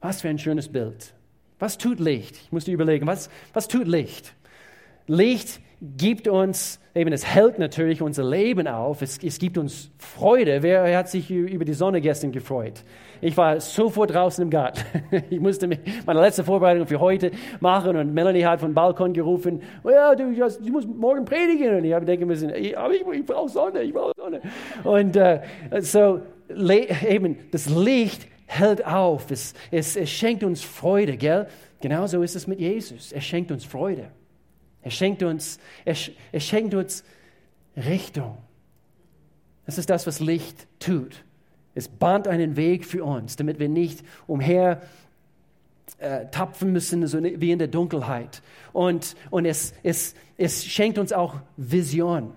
[0.00, 1.14] Was für ein schönes Bild.
[1.58, 2.36] Was tut Licht?
[2.36, 4.34] Ich musste überlegen, was, was tut Licht?
[5.06, 10.62] Licht gibt uns, eben es hält natürlich unser Leben auf, es, es gibt uns Freude.
[10.62, 12.82] Wer hat sich über die Sonne gestern gefreut?
[13.20, 14.80] Ich war sofort draußen im Garten.
[15.30, 15.68] Ich musste
[16.06, 20.32] meine letzte Vorbereitung für heute machen und Melanie hat vom Balkon gerufen, oh ja, du,
[20.32, 21.76] du musst morgen predigen.
[21.76, 24.40] Und ich habe denken müssen, ich, ich brauche Sonne, ich brauche Sonne.
[24.84, 25.40] Und uh,
[25.80, 31.46] so eben das Licht hält auf, es, es, es schenkt uns Freude, gell?
[31.80, 33.12] Genauso ist es mit Jesus.
[33.12, 34.10] Er schenkt uns Freude.
[34.86, 35.96] Er schenkt uns, er,
[36.30, 37.02] er schenkt uns
[37.76, 38.38] Richtung.
[39.64, 41.24] Das ist das, was Licht tut.
[41.74, 44.80] Es bahnt einen Weg für uns, damit wir nicht umher
[45.98, 48.42] äh, tapfen müssen, so wie in der Dunkelheit.
[48.72, 52.32] Und, und es, es, es schenkt uns auch Vision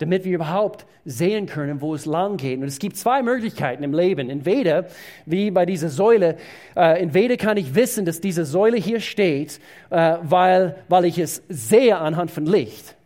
[0.00, 2.58] damit wir überhaupt sehen können, wo es lang geht.
[2.58, 4.30] Und es gibt zwei Möglichkeiten im Leben.
[4.30, 4.86] Entweder,
[5.26, 6.36] wie bei dieser Säule,
[6.74, 9.60] äh, entweder kann ich wissen, dass diese Säule hier steht,
[9.90, 12.96] äh, weil, weil ich es sehe anhand von Licht.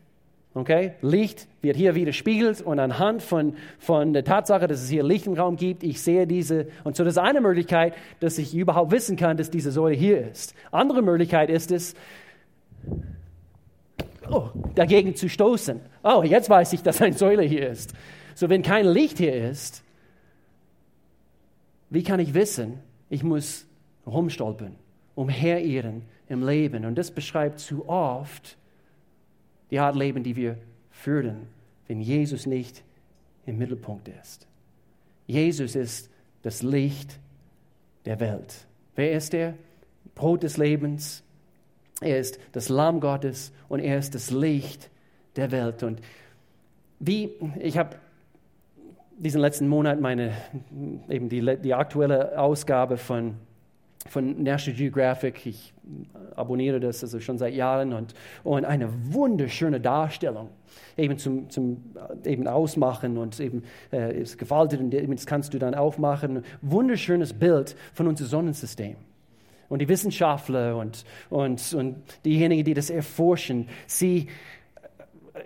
[0.55, 0.93] Okay?
[1.03, 5.27] Licht wird hier wieder spiegelt und anhand von, von der Tatsache, dass es hier Licht
[5.27, 6.69] im Raum gibt, ich sehe diese.
[6.85, 10.31] Und so das ist eine Möglichkeit, dass ich überhaupt wissen kann, dass diese Säule hier
[10.31, 10.55] ist.
[10.71, 11.97] Andere Möglichkeit ist es,
[14.31, 15.81] oh, dagegen zu stoßen.
[16.03, 17.95] Oh, jetzt weiß ich, dass eine Säule hier ist.
[18.35, 19.83] So, wenn kein Licht hier ist,
[21.91, 23.67] wie kann ich wissen, ich muss
[24.07, 24.75] rumstolpern,
[25.15, 26.85] umherirren im Leben?
[26.85, 28.57] Und das beschreibt zu oft
[29.71, 30.59] die Art Leben, die wir
[30.91, 31.47] führen,
[31.87, 32.83] wenn Jesus nicht
[33.47, 34.47] im Mittelpunkt ist.
[35.27, 36.11] Jesus ist
[36.43, 37.19] das Licht
[38.05, 38.67] der Welt.
[38.95, 39.55] Wer ist er?
[40.15, 41.24] Brot des Lebens,
[42.01, 44.91] er ist das Lamm Gottes und er ist das Licht
[45.37, 45.83] der Welt.
[45.83, 46.01] Und
[46.99, 47.31] wie,
[47.61, 47.97] ich habe
[49.17, 50.33] diesen letzten Monat meine,
[51.09, 53.35] eben die, die aktuelle Ausgabe von,
[54.09, 55.73] von National Geographic, ich
[56.35, 60.51] abonniere das also schon seit Jahren und, und eine wunderschöne Darstellung
[60.97, 61.85] eben zum, zum
[62.25, 66.43] eben Ausmachen und eben äh, ist gefaltet und das kannst du dann aufmachen.
[66.63, 68.97] Wunderschönes Bild von unserem Sonnensystem
[69.75, 74.29] und die Wissenschaftler und, und, und diejenigen, die das erforschen, sie,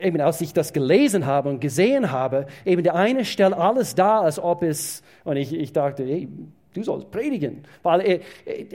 [0.02, 4.20] eben als ich das gelesen habe und gesehen habe, eben der eine stellt alles dar,
[4.20, 6.28] als ob es, und ich, ich dachte, hey,
[6.74, 8.20] du sollst predigen, weil er,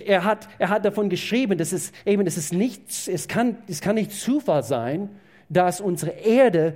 [0.07, 3.79] er, hat, er hat davon geschrieben, dass es eben, dass es nicht, es kann, es
[3.79, 5.07] kann nicht Zufall sein,
[5.49, 6.75] dass unsere Erde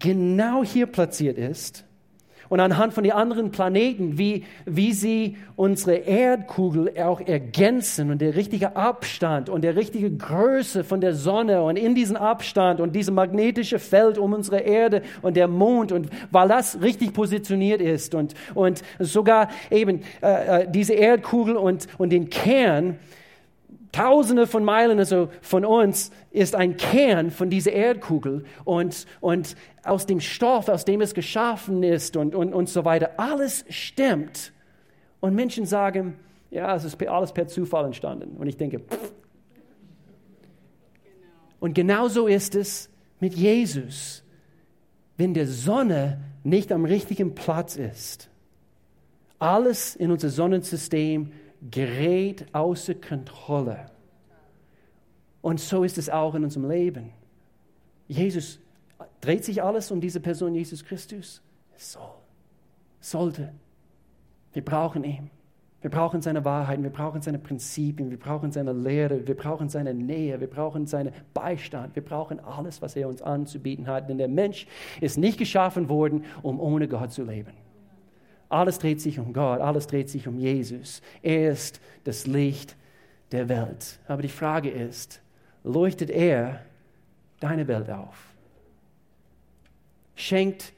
[0.00, 1.84] genau hier platziert ist
[2.48, 8.36] und anhand von den anderen Planeten, wie, wie sie unsere Erdkugel auch ergänzen und der
[8.36, 13.14] richtige Abstand und der richtige Größe von der Sonne und in diesen Abstand und diesem
[13.14, 18.34] magnetische Feld um unsere Erde und der Mond und weil das richtig positioniert ist und,
[18.54, 22.98] und sogar eben äh, äh diese Erdkugel und, und den Kern,
[23.98, 30.06] Tausende von Meilen also von uns ist ein Kern von dieser Erdkugel und, und aus
[30.06, 33.18] dem Stoff, aus dem es geschaffen ist und, und, und so weiter.
[33.18, 34.52] Alles stimmt.
[35.18, 36.16] Und Menschen sagen,
[36.52, 38.36] ja, es ist alles per Zufall entstanden.
[38.36, 39.12] Und ich denke, pff.
[41.58, 44.22] Und genauso ist es mit Jesus.
[45.16, 48.30] Wenn der Sonne nicht am richtigen Platz ist,
[49.40, 51.32] alles in unser Sonnensystem
[51.70, 53.86] gerät außer Kontrolle.
[55.40, 57.12] Und so ist es auch in unserem Leben.
[58.06, 58.58] Jesus,
[59.20, 61.42] dreht sich alles um diese Person Jesus Christus?
[61.76, 62.14] Soll,
[63.00, 63.52] sollte.
[64.52, 65.30] Wir brauchen ihn.
[65.80, 69.94] Wir brauchen seine Wahrheiten, wir brauchen seine Prinzipien, wir brauchen seine Lehre, wir brauchen seine
[69.94, 74.08] Nähe, wir brauchen seinen Beistand, wir brauchen alles, was er uns anzubieten hat.
[74.08, 74.66] Denn der Mensch
[75.00, 77.52] ist nicht geschaffen worden, um ohne Gott zu leben.
[78.48, 81.02] Alles dreht sich um Gott, alles dreht sich um Jesus.
[81.22, 82.76] Er ist das Licht
[83.32, 83.98] der Welt.
[84.06, 85.20] Aber die Frage ist,
[85.64, 86.62] leuchtet er
[87.40, 88.16] deine Welt auf?
[90.14, 90.72] Schenkt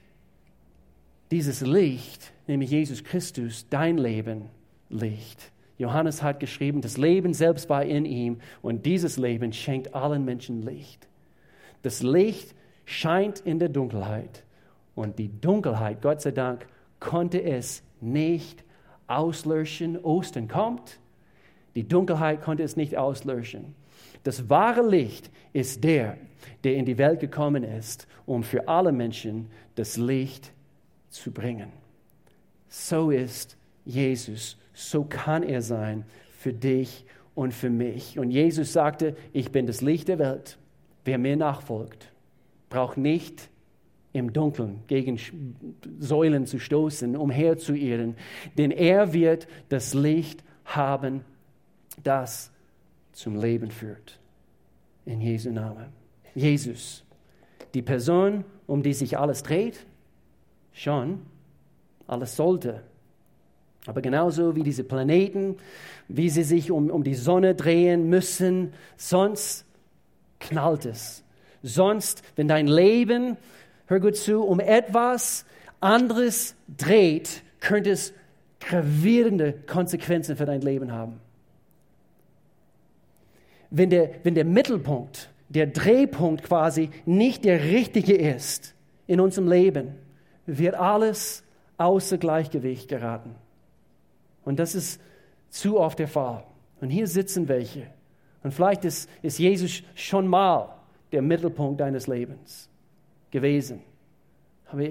[1.31, 4.51] dieses Licht, nämlich Jesus Christus, dein Leben
[4.89, 5.53] Licht?
[5.79, 10.61] Johannes hat geschrieben, das Leben selbst war in ihm und dieses Leben schenkt allen Menschen
[10.61, 11.09] Licht.
[11.83, 12.55] Das Licht
[12.85, 14.45] scheint in der Dunkelheit
[14.95, 16.67] und die Dunkelheit, Gott sei Dank,
[17.01, 18.63] konnte es nicht
[19.07, 19.99] auslöschen.
[19.99, 21.01] Ostern kommt,
[21.75, 23.75] die Dunkelheit konnte es nicht auslöschen.
[24.23, 26.17] Das wahre Licht ist der,
[26.65, 30.53] der in die Welt gekommen ist, um für alle Menschen das Licht
[31.09, 31.73] zu bringen.
[32.69, 38.19] So ist Jesus, so kann er sein für dich und für mich.
[38.19, 40.59] Und Jesus sagte, ich bin das Licht der Welt.
[41.05, 42.13] Wer mir nachfolgt,
[42.69, 43.50] braucht nicht
[44.13, 45.19] im Dunkeln gegen
[45.99, 48.17] Säulen zu stoßen, umherzuirren,
[48.59, 51.25] denn er wird das Licht haben,
[52.03, 52.51] das
[53.13, 54.19] zum Leben führt.
[55.05, 55.87] In Jesu Namen.
[56.35, 57.05] Jesus,
[57.75, 59.87] die Person, um die sich alles dreht,
[60.73, 61.23] schon,
[62.07, 62.83] alles sollte.
[63.87, 65.57] Aber genauso wie diese Planeten,
[66.09, 69.65] wie sie sich um, um die Sonne drehen müssen, sonst
[70.39, 71.25] knallt es.
[71.63, 73.37] Sonst, wenn dein Leben
[73.91, 75.45] hör gut zu, um etwas
[75.81, 78.15] anderes dreht, könnte es
[78.61, 81.21] gravierende Konsequenzen für dein Leben haben.
[83.71, 88.75] Wenn der, wenn der Mittelpunkt, der Drehpunkt quasi nicht der richtige ist
[89.09, 89.95] in unserem Leben,
[90.47, 91.43] wird alles
[91.77, 93.35] außer Gleichgewicht geraten.
[94.45, 95.01] Und das ist
[95.49, 96.45] zu oft der Fall.
[96.81, 97.87] Und hier sitzen welche.
[98.45, 100.77] Und vielleicht ist, ist Jesus schon mal
[101.11, 102.70] der Mittelpunkt deines Lebens
[103.31, 103.81] gewesen.
[104.67, 104.83] Aber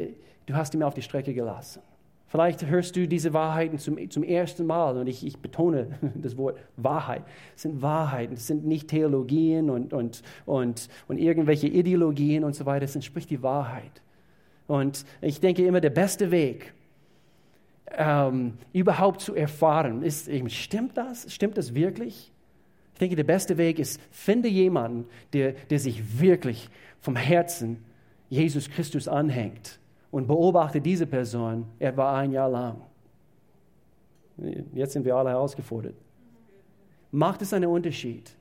[0.45, 1.81] du hast ihn auf die Strecke gelassen.
[2.27, 6.59] Vielleicht hörst du diese Wahrheiten zum, zum ersten Mal und ich, ich betone das Wort
[6.77, 7.23] Wahrheit.
[7.55, 12.67] Es sind Wahrheiten, es sind nicht Theologien und, und, und, und irgendwelche Ideologien und so
[12.67, 14.03] weiter, es entspricht die Wahrheit.
[14.67, 16.73] Und ich denke immer, der beste Weg,
[17.97, 21.33] ähm, überhaupt zu erfahren, ist, stimmt das?
[21.33, 22.31] Stimmt das wirklich?
[22.93, 26.69] Ich denke, der beste Weg ist, finde jemanden, der, der sich wirklich
[27.01, 27.83] vom Herzen
[28.29, 29.79] Jesus Christus anhängt
[30.11, 32.81] und beobachte diese Person etwa ein Jahr lang.
[34.73, 35.95] Jetzt sind wir alle herausgefordert.
[37.11, 38.31] Macht es einen Unterschied,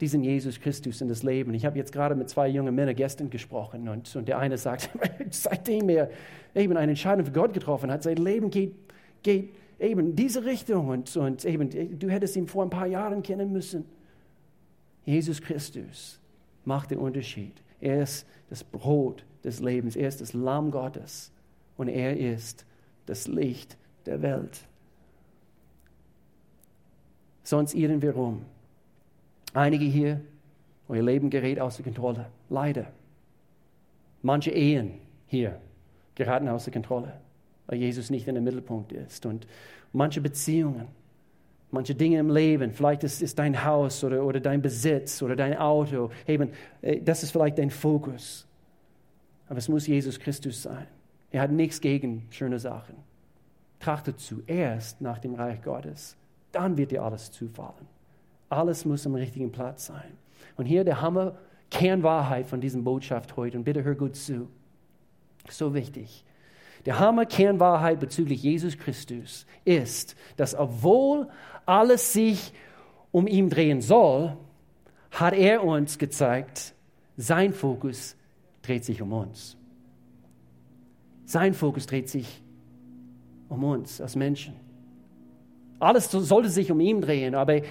[0.00, 1.54] diesen Jesus Christus in das Leben?
[1.54, 4.90] Ich habe jetzt gerade mit zwei jungen Männern gestern gesprochen und, und der eine sagt,
[5.30, 6.10] seitdem er
[6.54, 8.74] eben eine Entscheidung für Gott getroffen hat, sein Leben geht,
[9.22, 13.22] geht eben in diese Richtung und, und eben, du hättest ihn vor ein paar Jahren
[13.22, 13.84] kennen müssen.
[15.04, 16.20] Jesus Christus
[16.64, 17.62] macht den Unterschied.
[17.80, 19.96] Er ist das Brot des Lebens.
[19.96, 21.32] Er ist das Lamm Gottes
[21.76, 22.64] und er ist
[23.06, 23.76] das Licht
[24.06, 24.60] der Welt.
[27.42, 28.44] Sonst irren wir rum.
[29.54, 30.20] Einige hier,
[30.88, 32.26] euer Leben gerät außer Kontrolle.
[32.50, 32.86] Leider.
[34.22, 34.94] Manche Ehen
[35.26, 35.60] hier
[36.14, 37.12] geraten außer Kontrolle,
[37.66, 39.24] weil Jesus nicht in der Mittelpunkt ist.
[39.24, 39.46] Und
[39.92, 40.88] manche Beziehungen,
[41.70, 45.56] manche Dinge im Leben, vielleicht ist es dein Haus oder, oder dein Besitz oder dein
[45.56, 46.50] Auto, eben,
[46.82, 48.47] äh, das ist vielleicht dein Fokus.
[49.48, 50.86] Aber es muss Jesus Christus sein.
[51.30, 52.96] Er hat nichts gegen schöne Sachen.
[53.80, 56.16] Trachtet zuerst nach dem Reich Gottes.
[56.52, 57.86] Dann wird dir alles zufallen.
[58.48, 60.16] Alles muss am richtigen Platz sein.
[60.56, 61.36] Und hier der Hammer,
[61.70, 63.58] Kernwahrheit von dieser Botschaft heute.
[63.58, 64.48] Und bitte hör gut zu.
[65.48, 66.24] So wichtig.
[66.86, 71.28] Die Hammerkernwahrheit bezüglich Jesus Christus ist, dass obwohl
[71.66, 72.52] alles sich
[73.10, 74.36] um ihn drehen soll,
[75.10, 76.74] hat er uns gezeigt,
[77.16, 78.16] sein Fokus
[78.68, 79.56] dreht sich um uns.
[81.24, 82.42] Sein Fokus dreht sich
[83.48, 84.54] um uns als Menschen.
[85.80, 87.62] Alles sollte sich um ihn drehen, aber äh,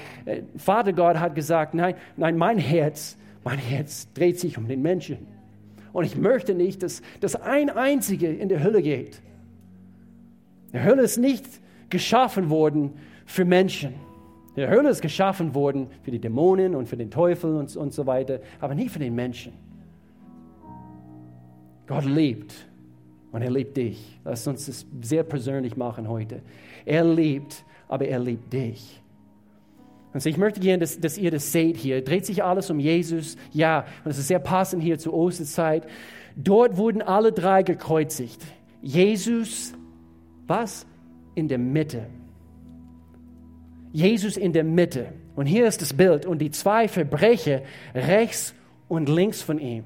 [0.56, 5.18] Vater Gott hat gesagt, nein, nein, mein Herz, mein Herz dreht sich um den Menschen.
[5.94, 9.22] Und ich möchte nicht, dass, dass ein einziger in der Hölle geht.
[10.74, 11.46] Die Hölle ist nicht
[11.90, 12.94] geschaffen worden
[13.26, 13.94] für Menschen.
[14.56, 18.06] Die Hölle ist geschaffen worden für die Dämonen und für den Teufel und, und so
[18.06, 19.54] weiter, aber nicht für den Menschen.
[21.88, 22.54] Gott liebt
[23.32, 24.20] und er liebt dich.
[24.24, 26.42] Lass uns das sehr persönlich machen heute.
[26.86, 29.02] Er liebt, aber er liebt dich.
[30.14, 32.04] Also ich möchte gerne, dass, dass ihr das seht hier.
[32.04, 33.38] Dreht sich alles um Jesus?
[33.52, 35.88] Ja, und es ist sehr passend hier zur Osterzeit.
[36.36, 38.42] Dort wurden alle drei gekreuzigt.
[38.82, 39.74] Jesus,
[40.46, 40.86] was?
[41.36, 42.08] In der Mitte.
[43.92, 45.14] Jesus in der Mitte.
[45.36, 47.62] Und hier ist das Bild und die zwei Verbrecher
[47.94, 48.54] rechts
[48.88, 49.84] und links von ihm.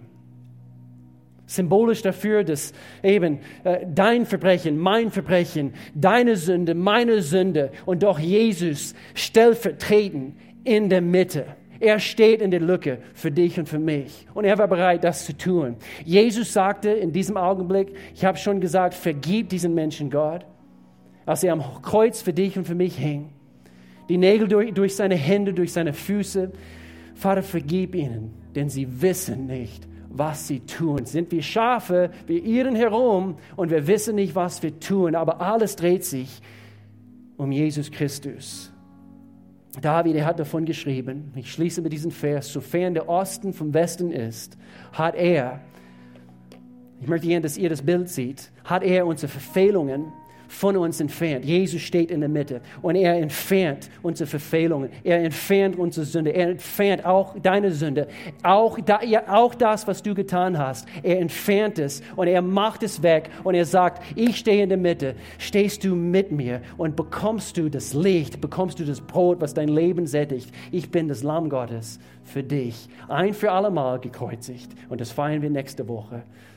[1.51, 2.73] Symbolisch dafür, dass
[3.03, 10.89] eben äh, dein Verbrechen, mein Verbrechen, deine Sünde, meine Sünde und doch Jesus stellvertretend in
[10.89, 11.45] der Mitte.
[11.79, 14.27] Er steht in der Lücke für dich und für mich.
[14.35, 15.77] Und er war bereit, das zu tun.
[16.05, 20.45] Jesus sagte in diesem Augenblick, ich habe schon gesagt, vergib diesen Menschen Gott,
[21.25, 23.29] als er am Kreuz für dich und für mich hing
[24.11, 26.51] die Nägel durch, durch seine Hände, durch seine Füße.
[27.15, 31.05] Vater, vergib ihnen, denn sie wissen nicht, was sie tun.
[31.05, 35.75] Sind wir Schafe, wir irren herum und wir wissen nicht, was wir tun, aber alles
[35.75, 36.41] dreht sich
[37.37, 38.71] um Jesus Christus.
[39.79, 44.11] David, er hat davon geschrieben, ich schließe mit diesem Vers, sofern der Osten vom Westen
[44.11, 44.57] ist,
[44.91, 45.61] hat er,
[46.99, 50.11] ich möchte gerne, dass ihr das Bild seht, hat er unsere Verfehlungen
[50.51, 51.45] von uns entfernt.
[51.45, 54.89] Jesus steht in der Mitte und er entfernt unsere Verfehlungen.
[55.01, 56.31] Er entfernt unsere Sünde.
[56.31, 58.07] Er entfernt auch deine Sünde.
[58.43, 60.87] Auch, da, ja, auch das, was du getan hast.
[61.03, 64.77] Er entfernt es und er macht es weg und er sagt, ich stehe in der
[64.77, 65.15] Mitte.
[65.37, 69.69] Stehst du mit mir und bekommst du das Licht, bekommst du das Brot, was dein
[69.69, 70.51] Leben sättigt.
[70.71, 72.89] Ich bin das Lamm Gottes für dich.
[73.07, 74.69] Ein für allemal gekreuzigt.
[74.89, 76.23] Und das feiern wir nächste Woche.